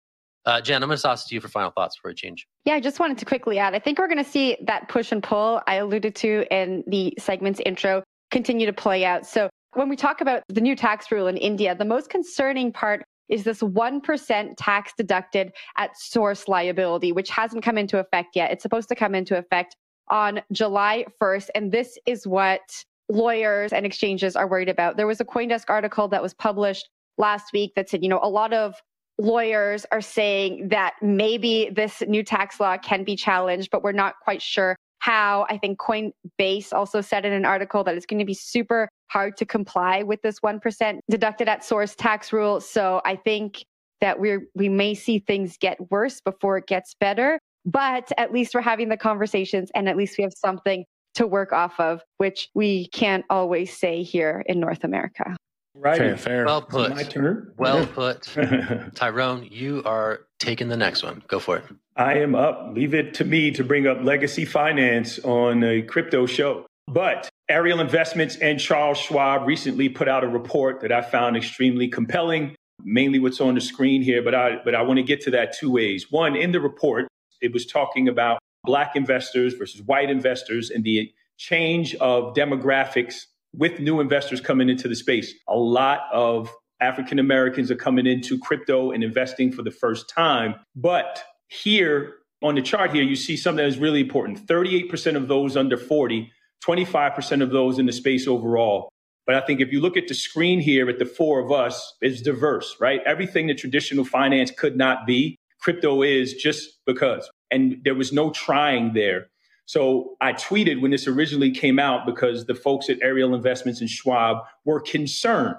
Uh, 0.46 0.60
Jen, 0.60 0.82
I'm 0.82 0.88
going 0.88 0.96
to 0.96 1.02
toss 1.02 1.24
it 1.24 1.28
to 1.28 1.34
you 1.34 1.40
for 1.40 1.48
final 1.48 1.70
thoughts 1.70 1.96
before 1.96 2.10
we 2.10 2.14
change. 2.14 2.46
Yeah, 2.64 2.74
I 2.74 2.80
just 2.80 2.98
wanted 2.98 3.18
to 3.18 3.24
quickly 3.24 3.58
add. 3.58 3.74
I 3.74 3.78
think 3.78 3.98
we're 3.98 4.08
going 4.08 4.22
to 4.22 4.30
see 4.30 4.56
that 4.62 4.88
push 4.88 5.12
and 5.12 5.22
pull 5.22 5.60
I 5.66 5.76
alluded 5.76 6.14
to 6.16 6.46
in 6.50 6.82
the 6.86 7.14
segment's 7.18 7.60
intro 7.64 8.02
continue 8.30 8.66
to 8.66 8.72
play 8.72 9.04
out. 9.04 9.26
So 9.26 9.50
when 9.74 9.88
we 9.88 9.96
talk 9.96 10.20
about 10.20 10.42
the 10.48 10.60
new 10.60 10.74
tax 10.74 11.12
rule 11.12 11.26
in 11.26 11.36
India, 11.36 11.74
the 11.74 11.84
most 11.84 12.10
concerning 12.10 12.72
part 12.72 13.04
is 13.30 13.44
this 13.44 13.60
1% 13.60 14.54
tax 14.56 14.92
deducted 14.96 15.52
at 15.76 15.96
source 15.96 16.48
liability, 16.48 17.12
which 17.12 17.30
hasn't 17.30 17.64
come 17.64 17.78
into 17.78 17.98
effect 17.98 18.36
yet. 18.36 18.50
It's 18.50 18.62
supposed 18.62 18.88
to 18.88 18.94
come 18.94 19.14
into 19.14 19.38
effect 19.38 19.76
on 20.08 20.42
July 20.52 21.06
1st. 21.20 21.48
And 21.54 21.72
this 21.72 21.96
is 22.06 22.26
what 22.26 22.60
lawyers 23.08 23.72
and 23.72 23.86
exchanges 23.86 24.36
are 24.36 24.48
worried 24.48 24.68
about. 24.68 24.96
There 24.96 25.06
was 25.06 25.20
a 25.20 25.24
Coindesk 25.24 25.64
article 25.68 26.08
that 26.08 26.22
was 26.22 26.34
published 26.34 26.88
last 27.18 27.52
week 27.52 27.72
that 27.76 27.88
said, 27.88 28.02
you 28.02 28.08
know, 28.08 28.20
a 28.22 28.28
lot 28.28 28.52
of 28.52 28.74
lawyers 29.18 29.86
are 29.92 30.00
saying 30.00 30.68
that 30.68 30.94
maybe 31.02 31.70
this 31.74 32.02
new 32.08 32.22
tax 32.22 32.58
law 32.58 32.76
can 32.78 33.04
be 33.04 33.16
challenged, 33.16 33.70
but 33.70 33.82
we're 33.82 33.92
not 33.92 34.14
quite 34.22 34.42
sure 34.42 34.76
how. 35.10 35.44
I 35.48 35.58
think 35.58 35.80
Coinbase 35.80 36.72
also 36.72 37.00
said 37.00 37.24
in 37.24 37.32
an 37.32 37.44
article 37.44 37.82
that 37.82 37.96
it's 37.96 38.06
going 38.06 38.20
to 38.20 38.24
be 38.24 38.34
super 38.34 38.88
hard 39.08 39.36
to 39.38 39.44
comply 39.44 40.04
with 40.04 40.22
this 40.22 40.38
1% 40.38 41.00
deducted 41.10 41.48
at 41.48 41.64
source 41.64 41.96
tax 41.96 42.32
rule. 42.32 42.60
So 42.60 43.00
I 43.04 43.16
think 43.16 43.64
that 44.00 44.20
we're, 44.20 44.46
we 44.54 44.68
may 44.68 44.94
see 44.94 45.18
things 45.18 45.56
get 45.60 45.90
worse 45.90 46.20
before 46.20 46.58
it 46.58 46.68
gets 46.68 46.94
better, 46.94 47.40
but 47.66 48.10
at 48.18 48.32
least 48.32 48.54
we're 48.54 48.60
having 48.60 48.88
the 48.88 48.96
conversations 48.96 49.68
and 49.74 49.88
at 49.88 49.96
least 49.96 50.16
we 50.16 50.22
have 50.22 50.32
something 50.36 50.84
to 51.14 51.26
work 51.26 51.52
off 51.52 51.80
of, 51.80 52.02
which 52.18 52.48
we 52.54 52.86
can't 52.90 53.24
always 53.30 53.76
say 53.76 54.04
here 54.04 54.44
in 54.46 54.60
North 54.60 54.84
America. 54.84 55.36
Right. 55.74 55.98
Fair, 55.98 56.16
fair. 56.16 56.44
Well 56.46 56.62
put. 56.62 56.90
My 56.90 57.02
turn. 57.02 57.52
Well 57.56 57.84
put. 57.84 58.22
Tyrone, 58.94 59.48
you 59.50 59.82
are 59.84 60.20
taking 60.38 60.68
the 60.68 60.76
next 60.76 61.02
one. 61.02 61.22
Go 61.26 61.40
for 61.40 61.56
it. 61.58 61.64
I 62.00 62.14
am 62.14 62.34
up. 62.34 62.70
Leave 62.72 62.94
it 62.94 63.12
to 63.14 63.26
me 63.26 63.50
to 63.50 63.62
bring 63.62 63.86
up 63.86 63.98
legacy 64.02 64.46
finance 64.46 65.18
on 65.18 65.62
a 65.62 65.82
crypto 65.82 66.24
show. 66.24 66.64
But 66.88 67.28
Ariel 67.50 67.78
Investments 67.78 68.36
and 68.36 68.58
Charles 68.58 68.96
Schwab 68.96 69.46
recently 69.46 69.90
put 69.90 70.08
out 70.08 70.24
a 70.24 70.26
report 70.26 70.80
that 70.80 70.92
I 70.92 71.02
found 71.02 71.36
extremely 71.36 71.88
compelling, 71.88 72.56
mainly 72.82 73.18
what's 73.18 73.38
on 73.38 73.54
the 73.54 73.60
screen 73.60 74.00
here, 74.00 74.22
but 74.22 74.34
I 74.34 74.62
but 74.64 74.74
I 74.74 74.80
want 74.80 74.96
to 74.96 75.02
get 75.02 75.20
to 75.24 75.30
that 75.32 75.52
two 75.52 75.70
ways. 75.70 76.10
One, 76.10 76.36
in 76.36 76.52
the 76.52 76.60
report, 76.60 77.06
it 77.42 77.52
was 77.52 77.66
talking 77.66 78.08
about 78.08 78.38
black 78.64 78.96
investors 78.96 79.52
versus 79.52 79.82
white 79.82 80.08
investors 80.08 80.70
and 80.70 80.82
the 80.84 81.12
change 81.36 81.94
of 81.96 82.32
demographics 82.32 83.26
with 83.54 83.78
new 83.78 84.00
investors 84.00 84.40
coming 84.40 84.70
into 84.70 84.88
the 84.88 84.96
space. 84.96 85.34
A 85.48 85.56
lot 85.56 86.04
of 86.14 86.50
African 86.80 87.18
Americans 87.18 87.70
are 87.70 87.76
coming 87.76 88.06
into 88.06 88.38
crypto 88.38 88.90
and 88.90 89.04
investing 89.04 89.52
for 89.52 89.60
the 89.62 89.70
first 89.70 90.08
time. 90.08 90.54
But 90.74 91.22
here 91.50 92.14
on 92.42 92.54
the 92.54 92.62
chart 92.62 92.92
here, 92.92 93.02
you 93.02 93.16
see 93.16 93.36
something 93.36 93.62
that 93.62 93.68
is 93.68 93.78
really 93.78 94.00
important 94.00 94.46
38% 94.46 95.16
of 95.16 95.28
those 95.28 95.56
under 95.56 95.76
40, 95.76 96.30
25% 96.64 97.42
of 97.42 97.50
those 97.50 97.78
in 97.78 97.86
the 97.86 97.92
space 97.92 98.26
overall. 98.26 98.88
But 99.26 99.34
I 99.34 99.46
think 99.46 99.60
if 99.60 99.70
you 99.70 99.80
look 99.80 99.96
at 99.96 100.08
the 100.08 100.14
screen 100.14 100.60
here 100.60 100.88
at 100.88 100.98
the 100.98 101.04
four 101.04 101.40
of 101.40 101.52
us, 101.52 101.94
it's 102.00 102.22
diverse, 102.22 102.76
right? 102.80 103.00
Everything 103.04 103.48
that 103.48 103.58
traditional 103.58 104.04
finance 104.04 104.50
could 104.50 104.76
not 104.76 105.06
be, 105.06 105.38
crypto 105.60 106.02
is 106.02 106.34
just 106.34 106.78
because. 106.86 107.28
And 107.50 107.80
there 107.84 107.94
was 107.94 108.12
no 108.12 108.30
trying 108.30 108.94
there. 108.94 109.28
So 109.66 110.16
I 110.20 110.32
tweeted 110.32 110.80
when 110.80 110.90
this 110.90 111.06
originally 111.06 111.50
came 111.50 111.78
out 111.78 112.06
because 112.06 112.46
the 112.46 112.54
folks 112.54 112.88
at 112.88 112.98
Ariel 113.02 113.34
Investments 113.34 113.80
and 113.80 113.90
Schwab 113.90 114.38
were 114.64 114.80
concerned 114.80 115.56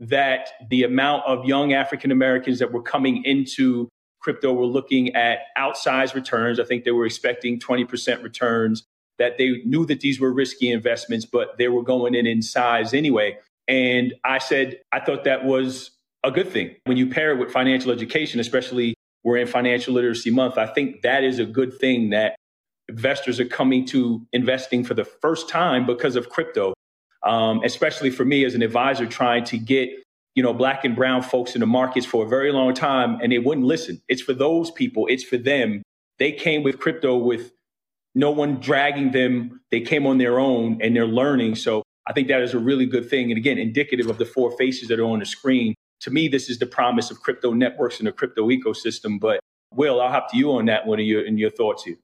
that 0.00 0.50
the 0.70 0.84
amount 0.84 1.24
of 1.26 1.44
young 1.44 1.72
African 1.72 2.10
Americans 2.10 2.58
that 2.60 2.72
were 2.72 2.82
coming 2.82 3.24
into 3.24 3.88
crypto 4.22 4.52
were 4.52 4.66
looking 4.66 5.14
at 5.14 5.38
outsized 5.58 6.14
returns. 6.14 6.60
I 6.60 6.64
think 6.64 6.84
they 6.84 6.92
were 6.92 7.06
expecting 7.06 7.58
20% 7.58 8.22
returns, 8.22 8.84
that 9.18 9.38
they 9.38 9.62
knew 9.64 9.84
that 9.86 10.00
these 10.00 10.18
were 10.18 10.32
risky 10.32 10.70
investments, 10.70 11.24
but 11.24 11.58
they 11.58 11.68
were 11.68 11.82
going 11.82 12.14
in 12.14 12.26
in 12.26 12.42
size 12.42 12.94
anyway. 12.94 13.38
And 13.68 14.14
I 14.24 14.38
said, 14.38 14.80
I 14.90 15.00
thought 15.00 15.24
that 15.24 15.44
was 15.44 15.90
a 16.24 16.30
good 16.30 16.48
thing. 16.48 16.74
When 16.84 16.96
you 16.96 17.08
pair 17.08 17.32
it 17.32 17.38
with 17.38 17.52
financial 17.52 17.92
education, 17.92 18.40
especially 18.40 18.94
we're 19.22 19.36
in 19.36 19.46
financial 19.46 19.94
literacy 19.94 20.30
month, 20.30 20.58
I 20.58 20.66
think 20.66 21.02
that 21.02 21.24
is 21.24 21.38
a 21.38 21.44
good 21.44 21.78
thing 21.78 22.10
that 22.10 22.36
investors 22.88 23.38
are 23.38 23.46
coming 23.46 23.84
to 23.86 24.26
investing 24.32 24.84
for 24.84 24.94
the 24.94 25.04
first 25.04 25.48
time 25.48 25.86
because 25.86 26.16
of 26.16 26.28
crypto. 26.28 26.74
Um, 27.24 27.62
especially 27.62 28.10
for 28.10 28.24
me 28.24 28.44
as 28.44 28.56
an 28.56 28.62
advisor 28.62 29.06
trying 29.06 29.44
to 29.44 29.56
get 29.56 29.90
you 30.34 30.42
know, 30.42 30.52
black 30.54 30.84
and 30.84 30.96
brown 30.96 31.22
folks 31.22 31.54
in 31.54 31.60
the 31.60 31.66
markets 31.66 32.06
for 32.06 32.24
a 32.24 32.28
very 32.28 32.52
long 32.52 32.74
time 32.74 33.18
and 33.22 33.32
they 33.32 33.38
wouldn't 33.38 33.66
listen. 33.66 34.00
It's 34.08 34.22
for 34.22 34.32
those 34.32 34.70
people, 34.70 35.06
it's 35.08 35.24
for 35.24 35.36
them. 35.36 35.82
They 36.18 36.32
came 36.32 36.62
with 36.62 36.78
crypto 36.78 37.16
with 37.16 37.52
no 38.14 38.30
one 38.30 38.60
dragging 38.60 39.12
them. 39.12 39.60
They 39.70 39.80
came 39.80 40.06
on 40.06 40.18
their 40.18 40.38
own 40.38 40.80
and 40.80 40.94
they're 40.94 41.06
learning. 41.06 41.56
So 41.56 41.82
I 42.06 42.12
think 42.12 42.28
that 42.28 42.42
is 42.42 42.54
a 42.54 42.58
really 42.58 42.86
good 42.86 43.08
thing. 43.08 43.30
And 43.30 43.38
again, 43.38 43.58
indicative 43.58 44.08
of 44.08 44.18
the 44.18 44.24
four 44.24 44.56
faces 44.56 44.88
that 44.88 44.98
are 44.98 45.04
on 45.04 45.20
the 45.20 45.26
screen. 45.26 45.74
To 46.00 46.10
me, 46.10 46.28
this 46.28 46.50
is 46.50 46.58
the 46.58 46.66
promise 46.66 47.10
of 47.10 47.20
crypto 47.20 47.52
networks 47.52 47.98
and 47.98 48.06
the 48.06 48.12
crypto 48.12 48.48
ecosystem. 48.48 49.20
But 49.20 49.40
Will, 49.74 50.00
I'll 50.00 50.10
hop 50.10 50.30
to 50.32 50.36
you 50.36 50.52
on 50.52 50.66
that 50.66 50.86
one 50.86 50.98
and 50.98 51.38
your, 51.38 51.50
thoughts 51.50 51.84
here. 51.84 51.96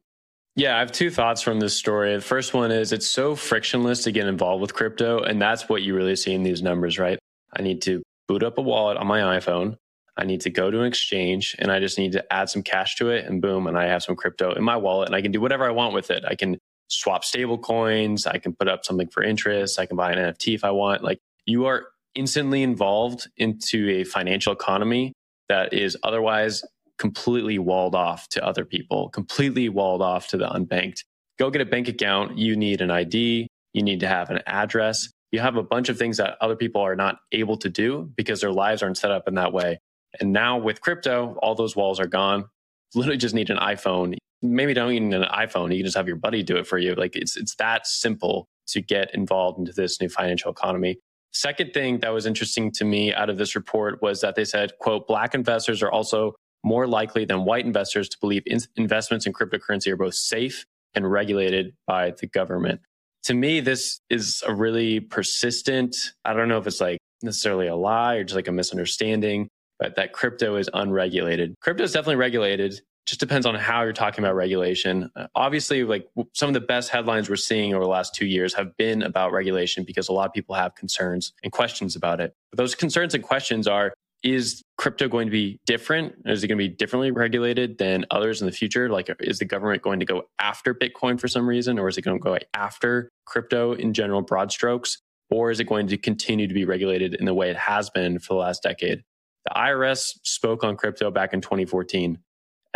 Yeah, 0.56 0.76
I 0.76 0.80
have 0.80 0.92
two 0.92 1.10
thoughts 1.10 1.42
from 1.42 1.60
this 1.60 1.76
story. 1.76 2.14
The 2.14 2.20
first 2.20 2.54
one 2.54 2.70
is 2.70 2.92
it's 2.92 3.06
so 3.06 3.36
frictionless 3.36 4.04
to 4.04 4.12
get 4.12 4.26
involved 4.26 4.60
with 4.60 4.74
crypto. 4.74 5.20
And 5.20 5.40
that's 5.40 5.68
what 5.68 5.82
you 5.82 5.94
really 5.94 6.16
see 6.16 6.32
in 6.32 6.42
these 6.42 6.62
numbers, 6.62 6.98
right? 6.98 7.18
I 7.56 7.62
need 7.62 7.82
to 7.82 8.02
boot 8.28 8.42
up 8.42 8.58
a 8.58 8.62
wallet 8.62 8.96
on 8.98 9.06
my 9.06 9.20
iPhone. 9.38 9.76
I 10.16 10.24
need 10.24 10.42
to 10.42 10.50
go 10.50 10.70
to 10.70 10.80
an 10.80 10.86
exchange 10.86 11.56
and 11.58 11.72
I 11.72 11.80
just 11.80 11.96
need 11.98 12.12
to 12.12 12.32
add 12.32 12.50
some 12.50 12.62
cash 12.62 12.96
to 12.96 13.10
it 13.10 13.24
and 13.24 13.40
boom, 13.40 13.66
and 13.66 13.78
I 13.78 13.86
have 13.86 14.02
some 14.02 14.16
crypto 14.16 14.52
in 14.52 14.62
my 14.62 14.76
wallet 14.76 15.08
and 15.08 15.16
I 15.16 15.22
can 15.22 15.32
do 15.32 15.40
whatever 15.40 15.64
I 15.64 15.70
want 15.70 15.94
with 15.94 16.10
it. 16.10 16.24
I 16.26 16.34
can 16.34 16.58
swap 16.88 17.24
stable 17.24 17.58
coins. 17.58 18.26
I 18.26 18.38
can 18.38 18.54
put 18.54 18.68
up 18.68 18.84
something 18.84 19.08
for 19.08 19.22
interest. 19.22 19.78
I 19.78 19.86
can 19.86 19.96
buy 19.96 20.12
an 20.12 20.18
NFT 20.18 20.54
if 20.54 20.64
I 20.64 20.70
want. 20.70 21.02
Like 21.02 21.18
you 21.46 21.66
are 21.66 21.86
instantly 22.14 22.62
involved 22.62 23.28
into 23.36 23.88
a 23.90 24.04
financial 24.04 24.52
economy 24.52 25.12
that 25.48 25.72
is 25.72 25.96
otherwise 26.02 26.64
completely 26.98 27.58
walled 27.58 27.94
off 27.94 28.28
to 28.30 28.44
other 28.44 28.64
people, 28.64 29.08
completely 29.10 29.68
walled 29.68 30.02
off 30.02 30.28
to 30.28 30.36
the 30.36 30.48
unbanked. 30.48 31.04
Go 31.38 31.50
get 31.50 31.60
a 31.62 31.66
bank 31.66 31.86
account. 31.86 32.36
You 32.36 32.56
need 32.56 32.80
an 32.80 32.90
ID. 32.90 33.46
You 33.72 33.82
need 33.82 34.00
to 34.00 34.08
have 34.08 34.30
an 34.30 34.40
address 34.46 35.08
you 35.32 35.40
have 35.40 35.56
a 35.56 35.62
bunch 35.62 35.88
of 35.88 35.98
things 35.98 36.16
that 36.16 36.36
other 36.40 36.56
people 36.56 36.80
are 36.80 36.96
not 36.96 37.18
able 37.32 37.56
to 37.58 37.68
do 37.68 38.10
because 38.16 38.40
their 38.40 38.52
lives 38.52 38.82
aren't 38.82 38.96
set 38.98 39.10
up 39.10 39.28
in 39.28 39.34
that 39.34 39.52
way. 39.52 39.80
And 40.20 40.32
now 40.32 40.58
with 40.58 40.80
crypto, 40.80 41.38
all 41.42 41.54
those 41.54 41.76
walls 41.76 42.00
are 42.00 42.06
gone. 42.06 42.46
Literally 42.94 43.18
just 43.18 43.34
need 43.34 43.50
an 43.50 43.58
iPhone. 43.58 44.16
Maybe 44.40 44.72
don't 44.72 44.92
even 44.92 45.10
need 45.10 45.16
an 45.16 45.24
iPhone. 45.24 45.70
You 45.70 45.78
can 45.78 45.86
just 45.86 45.96
have 45.96 46.06
your 46.06 46.16
buddy 46.16 46.42
do 46.42 46.56
it 46.56 46.66
for 46.66 46.78
you. 46.78 46.94
Like 46.94 47.16
it's 47.16 47.36
it's 47.36 47.54
that 47.56 47.86
simple 47.86 48.46
to 48.68 48.80
get 48.80 49.14
involved 49.14 49.58
into 49.58 49.72
this 49.72 50.00
new 50.00 50.08
financial 50.08 50.50
economy. 50.50 50.98
Second 51.32 51.72
thing 51.74 51.98
that 52.00 52.10
was 52.10 52.24
interesting 52.24 52.72
to 52.72 52.84
me 52.84 53.12
out 53.12 53.28
of 53.28 53.36
this 53.36 53.54
report 53.54 54.00
was 54.00 54.22
that 54.22 54.34
they 54.34 54.44
said, 54.44 54.72
quote, 54.80 55.06
black 55.06 55.34
investors 55.34 55.82
are 55.82 55.90
also 55.90 56.34
more 56.64 56.86
likely 56.86 57.24
than 57.24 57.44
white 57.44 57.66
investors 57.66 58.08
to 58.08 58.16
believe 58.20 58.42
in- 58.46 58.60
investments 58.76 59.26
in 59.26 59.32
cryptocurrency 59.32 59.88
are 59.92 59.96
both 59.96 60.14
safe 60.14 60.64
and 60.94 61.10
regulated 61.10 61.74
by 61.86 62.12
the 62.18 62.26
government 62.26 62.80
to 63.24 63.34
me, 63.34 63.60
this 63.60 64.00
is 64.10 64.42
a 64.46 64.54
really 64.54 65.00
persistent, 65.00 65.96
I 66.24 66.32
don't 66.34 66.48
know 66.48 66.58
if 66.58 66.66
it's 66.66 66.80
like 66.80 66.98
necessarily 67.22 67.66
a 67.66 67.76
lie 67.76 68.16
or 68.16 68.24
just 68.24 68.36
like 68.36 68.48
a 68.48 68.52
misunderstanding, 68.52 69.48
but 69.78 69.96
that 69.96 70.12
crypto 70.12 70.56
is 70.56 70.68
unregulated. 70.72 71.54
Crypto 71.60 71.84
is 71.84 71.92
definitely 71.92 72.16
regulated. 72.16 72.80
Just 73.06 73.20
depends 73.20 73.46
on 73.46 73.54
how 73.54 73.82
you're 73.82 73.94
talking 73.94 74.22
about 74.22 74.34
regulation. 74.34 75.10
Uh, 75.16 75.28
obviously, 75.34 75.82
like 75.82 76.06
some 76.34 76.48
of 76.48 76.54
the 76.54 76.60
best 76.60 76.90
headlines 76.90 77.30
we're 77.30 77.36
seeing 77.36 77.72
over 77.72 77.82
the 77.82 77.90
last 77.90 78.14
two 78.14 78.26
years 78.26 78.52
have 78.52 78.76
been 78.76 79.02
about 79.02 79.32
regulation 79.32 79.82
because 79.82 80.08
a 80.08 80.12
lot 80.12 80.26
of 80.26 80.34
people 80.34 80.54
have 80.54 80.74
concerns 80.74 81.32
and 81.42 81.50
questions 81.50 81.96
about 81.96 82.20
it. 82.20 82.34
But 82.50 82.58
those 82.58 82.74
concerns 82.74 83.14
and 83.14 83.24
questions 83.24 83.66
are 83.66 83.94
is 84.22 84.62
crypto 84.76 85.08
going 85.08 85.26
to 85.26 85.30
be 85.30 85.60
different? 85.66 86.14
Is 86.26 86.42
it 86.42 86.48
going 86.48 86.58
to 86.58 86.68
be 86.68 86.74
differently 86.74 87.10
regulated 87.10 87.78
than 87.78 88.04
others 88.10 88.40
in 88.40 88.46
the 88.46 88.52
future? 88.52 88.88
Like, 88.88 89.10
is 89.20 89.38
the 89.38 89.44
government 89.44 89.82
going 89.82 90.00
to 90.00 90.06
go 90.06 90.24
after 90.40 90.74
Bitcoin 90.74 91.20
for 91.20 91.28
some 91.28 91.48
reason, 91.48 91.78
or 91.78 91.88
is 91.88 91.96
it 91.98 92.02
going 92.02 92.18
to 92.18 92.22
go 92.22 92.36
after 92.54 93.10
crypto 93.26 93.72
in 93.72 93.92
general, 93.92 94.22
broad 94.22 94.50
strokes? 94.50 94.98
Or 95.30 95.50
is 95.50 95.60
it 95.60 95.64
going 95.64 95.88
to 95.88 95.98
continue 95.98 96.46
to 96.46 96.54
be 96.54 96.64
regulated 96.64 97.14
in 97.14 97.26
the 97.26 97.34
way 97.34 97.50
it 97.50 97.56
has 97.56 97.90
been 97.90 98.18
for 98.18 98.34
the 98.34 98.40
last 98.40 98.62
decade? 98.62 99.02
The 99.44 99.52
IRS 99.54 100.18
spoke 100.24 100.64
on 100.64 100.76
crypto 100.76 101.10
back 101.10 101.32
in 101.32 101.40
2014. 101.40 102.18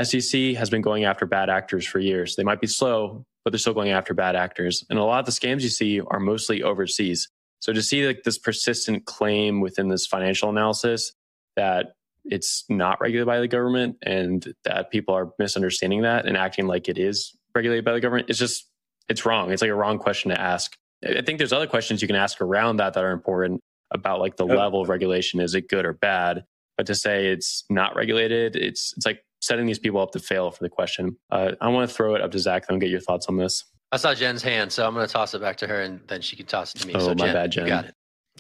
SEC 0.03 0.55
has 0.55 0.71
been 0.71 0.83
going 0.83 1.05
after 1.05 1.27
bad 1.27 1.51
actors 1.51 1.87
for 1.87 1.99
years. 1.99 2.37
They 2.37 2.45
might 2.45 2.61
be 2.61 2.67
slow, 2.67 3.25
but 3.45 3.53
they're 3.53 3.59
still 3.59 3.75
going 3.75 3.91
after 3.91 4.15
bad 4.15 4.37
actors. 4.37 4.85
And 4.91 4.99
a 4.99 5.05
lot 5.05 5.21
of 5.21 5.27
the 5.27 5.33
scams 5.33 5.63
you 5.63 5.69
see 5.71 6.01
are 6.01 6.21
mostly 6.21 6.63
overseas. 6.63 7.29
So 7.61 7.73
to 7.73 7.83
see 7.83 8.07
like 8.07 8.23
this 8.25 8.39
persistent 8.39 9.07
claim 9.07 9.61
within 9.61 9.89
this 9.89 10.07
financial 10.07 10.51
analysis 10.51 11.13
that 11.57 11.95
it's 12.25 12.65
not 12.69 13.01
regulated 13.01 13.27
by 13.27 13.41
the 13.41 13.49
government 13.49 13.97
and 14.03 14.55
that 14.65 14.91
people 14.91 15.15
are 15.15 15.31
misunderstanding 15.39 16.03
that 16.03 16.27
and 16.27 16.37
acting 16.37 16.67
like 16.67 16.89
it 16.89 16.97
is 16.97 17.37
regulated 17.55 17.85
by 17.85 17.93
the 17.93 18.01
government 18.01 18.31
it's 18.31 18.39
just 18.39 18.69
it's 19.09 19.27
wrong. 19.27 19.51
It's 19.51 19.63
like 19.63 19.71
a 19.71 19.75
wrong 19.75 19.99
question 19.99 20.31
to 20.31 20.41
ask. 20.41 20.77
I 21.05 21.23
think 21.23 21.39
there's 21.39 21.53
other 21.53 21.67
questions 21.67 22.01
you 22.01 22.09
can 22.09 22.17
ask 22.17 22.41
around 22.41 22.77
that 22.77 22.95
that 22.95 23.05
are 23.05 23.11
important 23.11 23.61
about 23.91 24.21
like 24.21 24.37
the 24.37 24.47
level 24.47 24.81
of 24.81 24.89
regulation. 24.89 25.41
Is 25.41 25.55
it 25.55 25.69
good 25.69 25.85
or 25.85 25.93
bad? 25.93 26.45
But 26.77 26.87
to 26.87 26.95
say 26.95 27.27
it's 27.27 27.65
not 27.69 27.95
regulated 27.95 28.57
it's 28.57 28.95
it's 28.97 29.07
like 29.07 29.21
setting 29.41 29.67
these 29.67 29.79
people 29.79 30.01
up 30.01 30.13
to 30.13 30.21
fail 30.21 30.51
for 30.51 30.63
the 30.65 30.71
question. 30.71 31.17
Uh, 31.31 31.53
i 31.61 31.69
want 31.69 31.89
to 31.89 31.95
throw 31.95 32.15
it 32.15 32.23
up 32.23 32.31
to 32.31 32.39
zach 32.39 32.67
though 32.67 32.75
and 32.75 32.81
get 32.81 32.91
your 32.91 33.01
thoughts 33.01 33.27
on 33.27 33.37
this. 33.37 33.65
I 33.91 33.99
saw 33.99 34.15
jen's 34.15 34.43
hand 34.43 34.73
so 34.73 34.87
i'm 34.87 34.95
going 34.95 35.07
to 35.07 35.13
toss 35.13 35.35
it 35.35 35.41
back 35.41 35.59
to 35.59 35.67
her 35.67 35.83
and 35.83 36.01
then 36.07 36.23
she 36.23 36.35
can 36.35 36.47
toss 36.47 36.75
it 36.75 36.79
to 36.79 36.87
me. 36.87 36.95
Oh 36.95 37.01
so 37.01 37.09
my 37.15 37.27
jen, 37.27 37.35
bad 37.35 37.53
jen. 37.53 37.67
got 37.67 37.85
it 37.85 37.95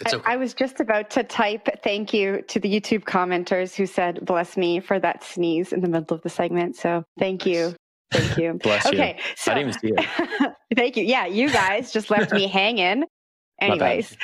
I, 0.07 0.33
I, 0.33 0.37
was 0.37 0.55
just 0.55 0.81
about 0.81 1.11
to 1.11 1.25
type 1.25 1.69
thank 1.83 2.13
you 2.13 2.43
to 2.49 2.61
the 2.61 2.69
YouTube 2.69 3.05
commenters 3.05 3.75
who 3.75 3.87
said 3.87 4.25
bless 4.25 4.57
me 4.57 4.81
for 4.81 4.99
that 5.01 5.25
sneeze 5.25 5.73
in 5.73 5.81
the 5.81 5.89
middle 5.89 6.17
of 6.17 6.23
the 6.23 6.31
segment. 6.31 6.77
So 6.77 7.05
thank 7.19 7.47
nice. 7.47 7.55
you. 7.55 7.75
Thank 8.13 8.39
you. 8.39 8.55
bless 8.63 8.87
okay, 8.87 9.17
you. 9.17 9.25
So, 9.37 9.53
I 9.53 9.55
didn't 9.57 9.69
even 9.69 9.81
see 9.81 9.95
it. 9.97 10.53
thank 10.77 10.97
you. 10.97 11.05
Yeah, 11.05 11.27
you 11.27 11.51
guys 11.51 11.93
just 11.93 12.11
left 12.11 12.33
me 12.33 12.47
hanging. 12.49 13.05
Anyways, 13.61 14.17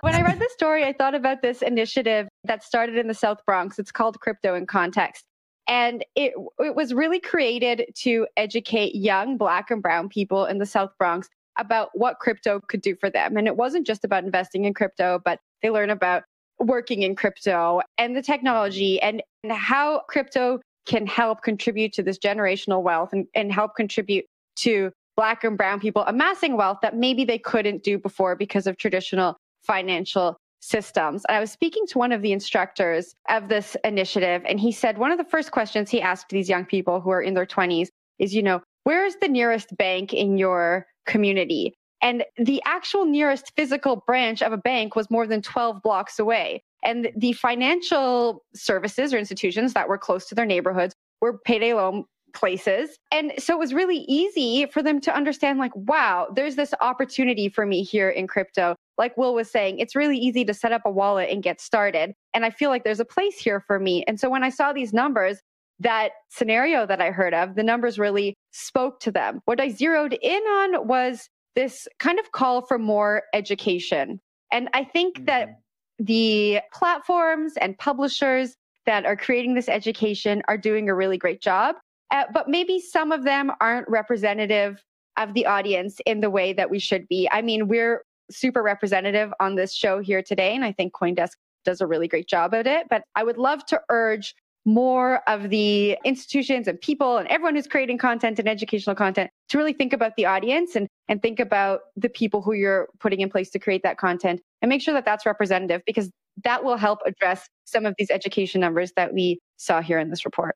when 0.00 0.14
I 0.14 0.22
read 0.22 0.40
the 0.40 0.48
story, 0.52 0.84
I 0.84 0.92
thought 0.92 1.14
about 1.14 1.42
this 1.42 1.62
initiative 1.62 2.26
that 2.44 2.64
started 2.64 2.96
in 2.96 3.06
the 3.06 3.14
South 3.14 3.38
Bronx. 3.46 3.78
It's 3.78 3.92
called 3.92 4.18
Crypto 4.18 4.54
in 4.56 4.66
Context. 4.66 5.24
And 5.68 6.04
it, 6.16 6.32
it 6.58 6.74
was 6.74 6.92
really 6.92 7.20
created 7.20 7.84
to 7.98 8.26
educate 8.36 8.96
young 8.96 9.36
Black 9.36 9.70
and 9.70 9.80
Brown 9.80 10.08
people 10.08 10.44
in 10.46 10.58
the 10.58 10.66
South 10.66 10.90
Bronx 10.98 11.28
about 11.58 11.90
what 11.94 12.18
crypto 12.18 12.60
could 12.68 12.80
do 12.80 12.94
for 12.96 13.10
them. 13.10 13.36
And 13.36 13.46
it 13.46 13.56
wasn't 13.56 13.86
just 13.86 14.04
about 14.04 14.24
investing 14.24 14.64
in 14.64 14.74
crypto, 14.74 15.20
but 15.24 15.38
they 15.62 15.70
learn 15.70 15.90
about 15.90 16.24
working 16.58 17.02
in 17.02 17.16
crypto 17.16 17.80
and 17.98 18.16
the 18.16 18.22
technology 18.22 19.00
and, 19.00 19.22
and 19.42 19.52
how 19.52 20.02
crypto 20.08 20.60
can 20.86 21.06
help 21.06 21.42
contribute 21.42 21.92
to 21.92 22.02
this 22.02 22.18
generational 22.18 22.82
wealth 22.82 23.10
and, 23.12 23.26
and 23.34 23.52
help 23.52 23.74
contribute 23.76 24.24
to 24.56 24.90
black 25.16 25.44
and 25.44 25.56
brown 25.56 25.80
people 25.80 26.04
amassing 26.06 26.56
wealth 26.56 26.78
that 26.82 26.96
maybe 26.96 27.24
they 27.24 27.38
couldn't 27.38 27.82
do 27.82 27.98
before 27.98 28.34
because 28.34 28.66
of 28.66 28.76
traditional 28.76 29.36
financial 29.62 30.36
systems. 30.60 31.24
And 31.28 31.36
I 31.36 31.40
was 31.40 31.50
speaking 31.50 31.86
to 31.88 31.98
one 31.98 32.12
of 32.12 32.22
the 32.22 32.32
instructors 32.32 33.14
of 33.28 33.48
this 33.48 33.76
initiative, 33.84 34.42
and 34.46 34.58
he 34.58 34.72
said 34.72 34.96
one 34.96 35.10
of 35.10 35.18
the 35.18 35.24
first 35.24 35.50
questions 35.50 35.90
he 35.90 36.00
asked 36.00 36.28
these 36.30 36.48
young 36.48 36.64
people 36.64 37.00
who 37.00 37.10
are 37.10 37.20
in 37.20 37.34
their 37.34 37.46
20s 37.46 37.88
is, 38.18 38.34
you 38.34 38.42
know, 38.42 38.62
where's 38.84 39.16
the 39.16 39.28
nearest 39.28 39.76
bank 39.76 40.12
in 40.12 40.38
your 40.38 40.86
community. 41.06 41.74
And 42.00 42.24
the 42.36 42.60
actual 42.66 43.04
nearest 43.04 43.52
physical 43.56 44.02
branch 44.06 44.42
of 44.42 44.52
a 44.52 44.56
bank 44.56 44.96
was 44.96 45.10
more 45.10 45.26
than 45.26 45.40
12 45.40 45.82
blocks 45.82 46.18
away. 46.18 46.64
And 46.84 47.12
the 47.16 47.32
financial 47.34 48.44
services 48.54 49.14
or 49.14 49.18
institutions 49.18 49.72
that 49.74 49.88
were 49.88 49.98
close 49.98 50.26
to 50.28 50.34
their 50.34 50.46
neighborhoods 50.46 50.94
were 51.20 51.38
payday 51.38 51.74
loan 51.74 52.04
places. 52.34 52.98
And 53.12 53.32
so 53.38 53.54
it 53.54 53.58
was 53.58 53.74
really 53.74 53.98
easy 54.08 54.66
for 54.66 54.82
them 54.82 55.00
to 55.02 55.14
understand 55.14 55.58
like, 55.58 55.74
wow, 55.76 56.28
there's 56.34 56.56
this 56.56 56.74
opportunity 56.80 57.48
for 57.48 57.66
me 57.66 57.82
here 57.82 58.08
in 58.08 58.26
crypto. 58.26 58.74
Like 58.98 59.16
Will 59.16 59.34
was 59.34 59.50
saying, 59.50 59.78
it's 59.78 59.94
really 59.94 60.18
easy 60.18 60.44
to 60.44 60.54
set 60.54 60.72
up 60.72 60.82
a 60.84 60.90
wallet 60.90 61.30
and 61.30 61.42
get 61.42 61.60
started. 61.60 62.14
And 62.34 62.44
I 62.44 62.50
feel 62.50 62.70
like 62.70 62.84
there's 62.84 63.00
a 63.00 63.04
place 63.04 63.38
here 63.38 63.60
for 63.60 63.78
me. 63.78 64.02
And 64.08 64.18
so 64.18 64.28
when 64.28 64.42
I 64.42 64.50
saw 64.50 64.72
these 64.72 64.92
numbers, 64.92 65.40
that 65.80 66.12
scenario 66.28 66.86
that 66.86 67.00
I 67.00 67.10
heard 67.10 67.34
of, 67.34 67.54
the 67.54 67.62
numbers 67.62 67.98
really 67.98 68.34
spoke 68.52 69.00
to 69.00 69.10
them. 69.10 69.40
What 69.44 69.60
I 69.60 69.70
zeroed 69.70 70.16
in 70.20 70.42
on 70.42 70.86
was 70.86 71.28
this 71.54 71.88
kind 71.98 72.18
of 72.18 72.32
call 72.32 72.62
for 72.62 72.78
more 72.78 73.24
education. 73.32 74.20
And 74.50 74.68
I 74.74 74.84
think 74.84 75.16
mm-hmm. 75.16 75.24
that 75.26 75.60
the 75.98 76.60
platforms 76.72 77.54
and 77.60 77.76
publishers 77.78 78.56
that 78.86 79.06
are 79.06 79.16
creating 79.16 79.54
this 79.54 79.68
education 79.68 80.42
are 80.48 80.58
doing 80.58 80.88
a 80.88 80.94
really 80.94 81.18
great 81.18 81.40
job. 81.40 81.76
Uh, 82.10 82.24
but 82.32 82.48
maybe 82.48 82.78
some 82.78 83.12
of 83.12 83.24
them 83.24 83.50
aren't 83.60 83.88
representative 83.88 84.82
of 85.16 85.34
the 85.34 85.46
audience 85.46 85.98
in 86.06 86.20
the 86.20 86.30
way 86.30 86.52
that 86.52 86.70
we 86.70 86.78
should 86.78 87.06
be. 87.08 87.28
I 87.30 87.42
mean, 87.42 87.68
we're 87.68 88.04
super 88.30 88.62
representative 88.62 89.32
on 89.40 89.54
this 89.54 89.74
show 89.74 90.00
here 90.00 90.22
today, 90.22 90.54
and 90.54 90.64
I 90.64 90.72
think 90.72 90.92
Coindesk 90.92 91.32
does 91.64 91.80
a 91.80 91.86
really 91.86 92.08
great 92.08 92.28
job 92.28 92.54
at 92.54 92.66
it. 92.66 92.86
But 92.90 93.04
I 93.14 93.24
would 93.24 93.38
love 93.38 93.64
to 93.66 93.80
urge 93.88 94.34
more 94.64 95.28
of 95.28 95.50
the 95.50 95.98
institutions 96.04 96.68
and 96.68 96.80
people 96.80 97.18
and 97.18 97.26
everyone 97.28 97.54
who's 97.54 97.66
creating 97.66 97.98
content 97.98 98.38
and 98.38 98.48
educational 98.48 98.94
content 98.94 99.30
to 99.48 99.58
really 99.58 99.72
think 99.72 99.92
about 99.92 100.14
the 100.16 100.24
audience 100.24 100.76
and, 100.76 100.88
and 101.08 101.20
think 101.20 101.40
about 101.40 101.80
the 101.96 102.08
people 102.08 102.42
who 102.42 102.52
you're 102.52 102.88
putting 103.00 103.20
in 103.20 103.28
place 103.28 103.50
to 103.50 103.58
create 103.58 103.82
that 103.82 103.98
content 103.98 104.40
and 104.60 104.68
make 104.68 104.80
sure 104.80 104.94
that 104.94 105.04
that's 105.04 105.26
representative 105.26 105.82
because 105.84 106.10
that 106.44 106.62
will 106.62 106.76
help 106.76 107.00
address 107.04 107.48
some 107.64 107.84
of 107.86 107.94
these 107.98 108.10
education 108.10 108.60
numbers 108.60 108.92
that 108.96 109.12
we 109.12 109.40
saw 109.56 109.82
here 109.82 109.98
in 109.98 110.10
this 110.10 110.24
report. 110.24 110.54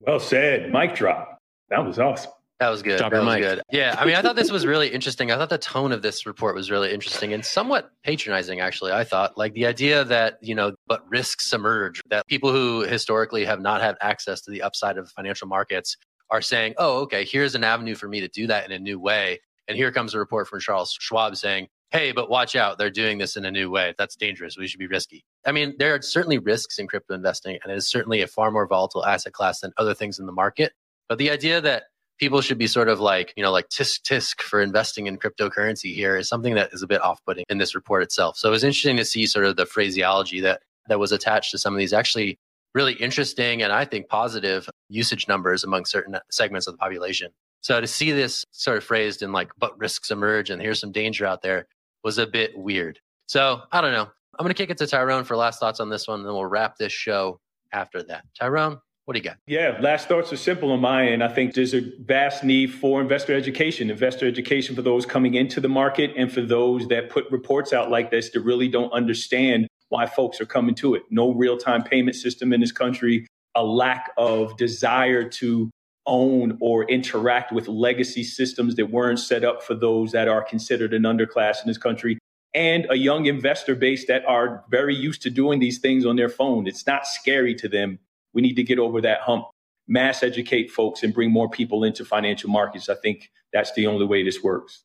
Well 0.00 0.20
said. 0.20 0.72
Mic 0.72 0.94
drop. 0.94 1.38
That 1.70 1.84
was 1.84 1.98
awesome. 1.98 2.32
That 2.60 2.70
was 2.70 2.82
good. 2.82 2.98
Drop 2.98 3.12
that 3.12 3.24
was 3.24 3.34
mic. 3.34 3.42
good. 3.42 3.62
Yeah, 3.70 3.94
I 3.96 4.04
mean, 4.04 4.16
I 4.16 4.22
thought 4.22 4.34
this 4.34 4.50
was 4.50 4.66
really 4.66 4.88
interesting. 4.88 5.30
I 5.30 5.36
thought 5.36 5.48
the 5.48 5.58
tone 5.58 5.92
of 5.92 6.02
this 6.02 6.26
report 6.26 6.56
was 6.56 6.72
really 6.72 6.92
interesting 6.92 7.32
and 7.32 7.44
somewhat 7.44 7.92
patronizing, 8.02 8.58
actually. 8.58 8.90
I 8.90 9.04
thought, 9.04 9.38
like 9.38 9.52
the 9.52 9.66
idea 9.66 10.04
that 10.04 10.38
you 10.42 10.56
know, 10.56 10.74
but 10.88 11.08
risks 11.08 11.52
emerge. 11.52 12.02
That 12.10 12.26
people 12.26 12.50
who 12.50 12.80
historically 12.80 13.44
have 13.44 13.60
not 13.60 13.80
had 13.80 13.96
access 14.00 14.40
to 14.42 14.50
the 14.50 14.62
upside 14.62 14.98
of 14.98 15.08
financial 15.10 15.46
markets 15.46 15.96
are 16.30 16.42
saying, 16.42 16.74
"Oh, 16.78 17.02
okay, 17.02 17.24
here's 17.24 17.54
an 17.54 17.62
avenue 17.62 17.94
for 17.94 18.08
me 18.08 18.20
to 18.20 18.28
do 18.28 18.48
that 18.48 18.64
in 18.66 18.72
a 18.72 18.78
new 18.78 18.98
way." 18.98 19.40
And 19.68 19.76
here 19.76 19.92
comes 19.92 20.14
a 20.14 20.18
report 20.18 20.48
from 20.48 20.58
Charles 20.58 20.96
Schwab 20.98 21.36
saying, 21.36 21.68
"Hey, 21.90 22.10
but 22.10 22.28
watch 22.28 22.56
out, 22.56 22.76
they're 22.76 22.90
doing 22.90 23.18
this 23.18 23.36
in 23.36 23.44
a 23.44 23.52
new 23.52 23.70
way. 23.70 23.94
That's 23.98 24.16
dangerous. 24.16 24.58
We 24.58 24.66
should 24.66 24.80
be 24.80 24.88
risky." 24.88 25.24
I 25.46 25.52
mean, 25.52 25.76
there 25.78 25.94
are 25.94 26.02
certainly 26.02 26.38
risks 26.38 26.80
in 26.80 26.88
crypto 26.88 27.14
investing, 27.14 27.56
and 27.62 27.72
it 27.72 27.76
is 27.76 27.88
certainly 27.88 28.20
a 28.20 28.26
far 28.26 28.50
more 28.50 28.66
volatile 28.66 29.06
asset 29.06 29.32
class 29.32 29.60
than 29.60 29.72
other 29.76 29.94
things 29.94 30.18
in 30.18 30.26
the 30.26 30.32
market. 30.32 30.72
But 31.08 31.18
the 31.18 31.30
idea 31.30 31.60
that 31.60 31.84
people 32.18 32.40
should 32.40 32.58
be 32.58 32.66
sort 32.66 32.88
of 32.88 33.00
like, 33.00 33.32
you 33.36 33.42
know, 33.42 33.52
like 33.52 33.68
tisk 33.68 34.02
tisk 34.02 34.42
for 34.42 34.60
investing 34.60 35.06
in 35.06 35.18
cryptocurrency 35.18 35.94
here 35.94 36.16
is 36.16 36.28
something 36.28 36.54
that 36.54 36.70
is 36.72 36.82
a 36.82 36.86
bit 36.86 37.00
off 37.00 37.20
putting 37.24 37.44
in 37.48 37.58
this 37.58 37.74
report 37.74 38.02
itself. 38.02 38.36
So 38.36 38.48
it 38.48 38.52
was 38.52 38.64
interesting 38.64 38.96
to 38.96 39.04
see 39.04 39.26
sort 39.26 39.44
of 39.44 39.56
the 39.56 39.66
phraseology 39.66 40.40
that, 40.40 40.62
that 40.88 40.98
was 40.98 41.12
attached 41.12 41.50
to 41.52 41.58
some 41.58 41.74
of 41.74 41.78
these 41.78 41.92
actually 41.92 42.38
really 42.74 42.94
interesting 42.94 43.62
and 43.62 43.72
I 43.72 43.84
think 43.84 44.08
positive 44.08 44.68
usage 44.88 45.26
numbers 45.28 45.64
among 45.64 45.84
certain 45.84 46.16
segments 46.30 46.66
of 46.66 46.74
the 46.74 46.78
population. 46.78 47.30
So 47.60 47.80
to 47.80 47.86
see 47.86 48.12
this 48.12 48.44
sort 48.50 48.76
of 48.76 48.84
phrased 48.84 49.22
in 49.22 49.32
like, 49.32 49.50
but 49.58 49.78
risks 49.78 50.10
emerge 50.10 50.50
and 50.50 50.60
here's 50.60 50.80
some 50.80 50.92
danger 50.92 51.26
out 51.26 51.42
there 51.42 51.66
was 52.04 52.18
a 52.18 52.26
bit 52.26 52.56
weird. 52.56 52.98
So 53.26 53.62
I 53.72 53.80
don't 53.80 53.92
know. 53.92 54.08
I'm 54.38 54.44
going 54.44 54.54
to 54.54 54.54
kick 54.54 54.70
it 54.70 54.78
to 54.78 54.86
Tyrone 54.86 55.24
for 55.24 55.36
last 55.36 55.58
thoughts 55.58 55.80
on 55.80 55.90
this 55.90 56.06
one, 56.06 56.20
and 56.20 56.26
then 56.26 56.32
we'll 56.32 56.46
wrap 56.46 56.76
this 56.76 56.92
show 56.92 57.40
after 57.72 58.02
that. 58.04 58.24
Tyrone, 58.38 58.78
what 59.08 59.14
do 59.14 59.20
you 59.20 59.24
got? 59.24 59.38
Yeah, 59.46 59.78
last 59.80 60.06
thoughts 60.06 60.34
are 60.34 60.36
simple 60.36 60.70
on 60.70 60.80
my 60.80 61.08
end. 61.08 61.24
I 61.24 61.28
think 61.28 61.54
there's 61.54 61.72
a 61.72 61.80
vast 61.98 62.44
need 62.44 62.74
for 62.74 63.00
investor 63.00 63.32
education, 63.32 63.90
investor 63.90 64.26
education 64.26 64.76
for 64.76 64.82
those 64.82 65.06
coming 65.06 65.32
into 65.32 65.62
the 65.62 65.68
market 65.68 66.12
and 66.14 66.30
for 66.30 66.42
those 66.42 66.86
that 66.88 67.08
put 67.08 67.24
reports 67.30 67.72
out 67.72 67.90
like 67.90 68.10
this 68.10 68.28
that 68.28 68.40
really 68.40 68.68
don't 68.68 68.92
understand 68.92 69.66
why 69.88 70.04
folks 70.04 70.42
are 70.42 70.44
coming 70.44 70.74
to 70.74 70.94
it. 70.94 71.04
No 71.08 71.32
real 71.32 71.56
time 71.56 71.84
payment 71.84 72.16
system 72.16 72.52
in 72.52 72.60
this 72.60 72.70
country, 72.70 73.26
a 73.54 73.64
lack 73.64 74.10
of 74.18 74.54
desire 74.58 75.26
to 75.26 75.70
own 76.04 76.58
or 76.60 76.84
interact 76.84 77.50
with 77.50 77.66
legacy 77.66 78.22
systems 78.22 78.74
that 78.74 78.90
weren't 78.90 79.20
set 79.20 79.42
up 79.42 79.62
for 79.62 79.74
those 79.74 80.12
that 80.12 80.28
are 80.28 80.42
considered 80.42 80.92
an 80.92 81.04
underclass 81.04 81.62
in 81.62 81.68
this 81.68 81.78
country 81.78 82.18
and 82.52 82.86
a 82.90 82.96
young 82.96 83.24
investor 83.24 83.74
base 83.74 84.06
that 84.06 84.22
are 84.26 84.64
very 84.70 84.94
used 84.94 85.22
to 85.22 85.30
doing 85.30 85.60
these 85.60 85.78
things 85.78 86.04
on 86.04 86.16
their 86.16 86.28
phone. 86.28 86.66
It's 86.66 86.86
not 86.86 87.06
scary 87.06 87.54
to 87.54 87.68
them 87.70 88.00
we 88.38 88.42
need 88.42 88.54
to 88.54 88.62
get 88.62 88.78
over 88.78 89.00
that 89.00 89.20
hump, 89.22 89.46
mass 89.88 90.22
educate 90.22 90.70
folks, 90.70 91.02
and 91.02 91.12
bring 91.12 91.28
more 91.28 91.50
people 91.50 91.82
into 91.82 92.04
financial 92.04 92.48
markets. 92.48 92.88
I 92.88 92.94
think 92.94 93.32
that's 93.52 93.72
the 93.72 93.88
only 93.88 94.06
way 94.06 94.22
this 94.22 94.44
works. 94.44 94.84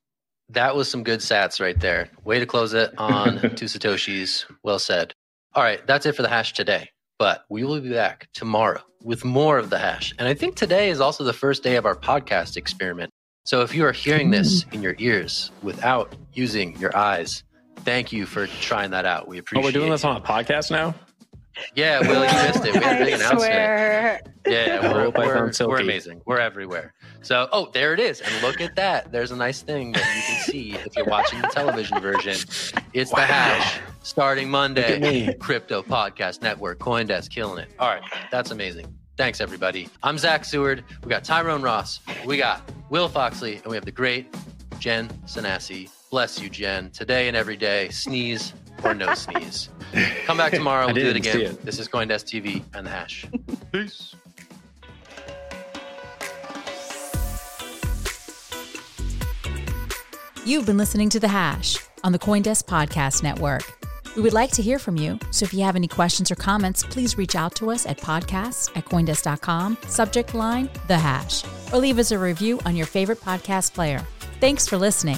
That 0.49 0.75
was 0.75 0.89
some 0.89 1.03
good 1.03 1.19
sats 1.19 1.61
right 1.61 1.79
there. 1.79 2.09
Way 2.23 2.39
to 2.39 2.47
close 2.47 2.73
it 2.73 2.91
on 2.97 3.39
two 3.55 3.65
Satoshis. 3.65 4.45
Well 4.63 4.79
said. 4.79 5.13
All 5.53 5.61
right, 5.61 5.85
that's 5.85 6.07
it 6.07 6.15
for 6.15 6.23
the 6.23 6.29
hash 6.29 6.53
today. 6.53 6.89
But 7.19 7.45
we 7.47 7.63
will 7.63 7.79
be 7.79 7.91
back 7.91 8.27
tomorrow 8.33 8.81
with 9.03 9.23
more 9.23 9.59
of 9.59 9.69
the 9.69 9.77
hash. 9.77 10.15
And 10.17 10.27
I 10.27 10.33
think 10.33 10.55
today 10.55 10.89
is 10.89 10.99
also 10.99 11.23
the 11.23 11.31
first 11.31 11.61
day 11.61 11.75
of 11.75 11.85
our 11.85 11.95
podcast 11.95 12.57
experiment. 12.57 13.11
So 13.45 13.61
if 13.61 13.75
you 13.75 13.85
are 13.85 13.91
hearing 13.91 14.31
this 14.31 14.63
mm. 14.63 14.73
in 14.73 14.81
your 14.81 14.95
ears 14.97 15.51
without 15.61 16.15
using 16.33 16.75
your 16.79 16.97
eyes, 16.97 17.43
thank 17.81 18.11
you 18.11 18.25
for 18.25 18.47
trying 18.47 18.89
that 18.91 19.05
out. 19.05 19.27
We 19.27 19.37
appreciate 19.37 19.59
it. 19.59 19.63
Oh, 19.63 19.67
we're 19.67 19.79
doing 19.79 19.91
this 19.91 20.03
on 20.03 20.17
a 20.17 20.21
podcast 20.21 20.71
now? 20.71 20.95
Yeah, 21.75 22.01
Will, 22.01 22.25
you 22.25 22.47
missed 22.47 22.65
it. 22.65 22.73
We 22.73 22.79
had 22.79 23.01
a 23.01 23.05
big 23.05 23.13
I 23.13 23.17
announcement. 23.17 23.41
Swear. 23.41 24.21
Yeah, 24.47 24.93
we're, 24.93 25.09
we're, 25.09 25.51
we're, 25.67 25.79
amazing. 25.79 26.21
We're 26.25 26.39
everywhere. 26.39 26.93
So, 27.21 27.47
oh, 27.51 27.69
there 27.73 27.93
it 27.93 27.99
is. 27.99 28.21
And 28.21 28.41
look 28.41 28.59
at 28.59 28.75
that. 28.75 29.11
There's 29.11 29.31
a 29.31 29.35
nice 29.35 29.61
thing 29.61 29.93
that 29.93 30.15
you 30.15 30.21
can 30.21 30.43
see 30.43 30.73
if 30.73 30.95
you're 30.95 31.05
watching 31.05 31.41
the 31.41 31.47
television 31.47 31.99
version. 32.01 32.35
It's 32.93 33.11
wow. 33.11 33.19
the 33.19 33.25
hash 33.25 33.79
starting 34.01 34.49
Monday. 34.49 35.33
Crypto 35.35 35.81
Podcast 35.81 36.41
Network, 36.41 36.79
Coindesk, 36.79 37.29
killing 37.29 37.63
it. 37.63 37.69
All 37.79 37.89
right, 37.89 38.03
that's 38.31 38.51
amazing. 38.51 38.93
Thanks, 39.15 39.39
everybody. 39.39 39.89
I'm 40.01 40.17
Zach 40.17 40.43
Seward. 40.43 40.83
We 41.03 41.09
got 41.09 41.23
Tyrone 41.23 41.61
Ross. 41.61 41.99
We 42.25 42.37
got 42.37 42.69
Will 42.89 43.07
Foxley, 43.07 43.57
and 43.57 43.67
we 43.67 43.75
have 43.75 43.85
the 43.85 43.91
great 43.91 44.35
Jen 44.79 45.07
Sanasie. 45.25 45.89
Bless 46.09 46.41
you, 46.41 46.49
Jen. 46.49 46.89
Today 46.91 47.27
and 47.27 47.37
every 47.37 47.55
day, 47.55 47.89
sneeze 47.89 48.53
or 48.83 48.93
no 48.93 49.13
sneeze. 49.13 49.69
Come 50.25 50.37
back 50.37 50.53
tomorrow. 50.53 50.85
We'll 50.93 50.95
do 50.95 51.07
it 51.09 51.15
again. 51.15 51.41
It. 51.41 51.65
This 51.65 51.79
is 51.79 51.87
Coindesk 51.87 52.25
TV 52.25 52.63
and 52.73 52.85
the 52.85 52.91
hash. 52.91 53.25
Peace. 53.71 54.15
You've 60.45 60.65
been 60.65 60.77
listening 60.77 61.09
to 61.09 61.19
The 61.21 61.29
Hash 61.29 61.77
on 62.03 62.11
the 62.11 62.19
Coindesk 62.19 62.65
Podcast 62.65 63.23
Network. 63.23 63.63
We 64.15 64.21
would 64.21 64.33
like 64.33 64.51
to 64.51 64.61
hear 64.61 64.77
from 64.77 64.97
you, 64.97 65.17
so 65.31 65.45
if 65.45 65.53
you 65.53 65.63
have 65.63 65.75
any 65.75 65.87
questions 65.87 66.29
or 66.29 66.35
comments, 66.35 66.83
please 66.83 67.17
reach 67.17 67.35
out 67.35 67.55
to 67.55 67.71
us 67.71 67.85
at 67.85 67.97
podcasts 67.97 68.69
at 68.75 68.85
Coindesk.com, 68.85 69.77
subject 69.87 70.33
line 70.33 70.69
The 70.87 70.97
Hash, 70.97 71.43
or 71.71 71.79
leave 71.79 71.97
us 71.97 72.11
a 72.11 72.19
review 72.19 72.59
on 72.65 72.75
your 72.75 72.85
favorite 72.85 73.21
podcast 73.21 73.73
player. 73.73 74.05
Thanks 74.39 74.67
for 74.67 74.77
listening. 74.77 75.17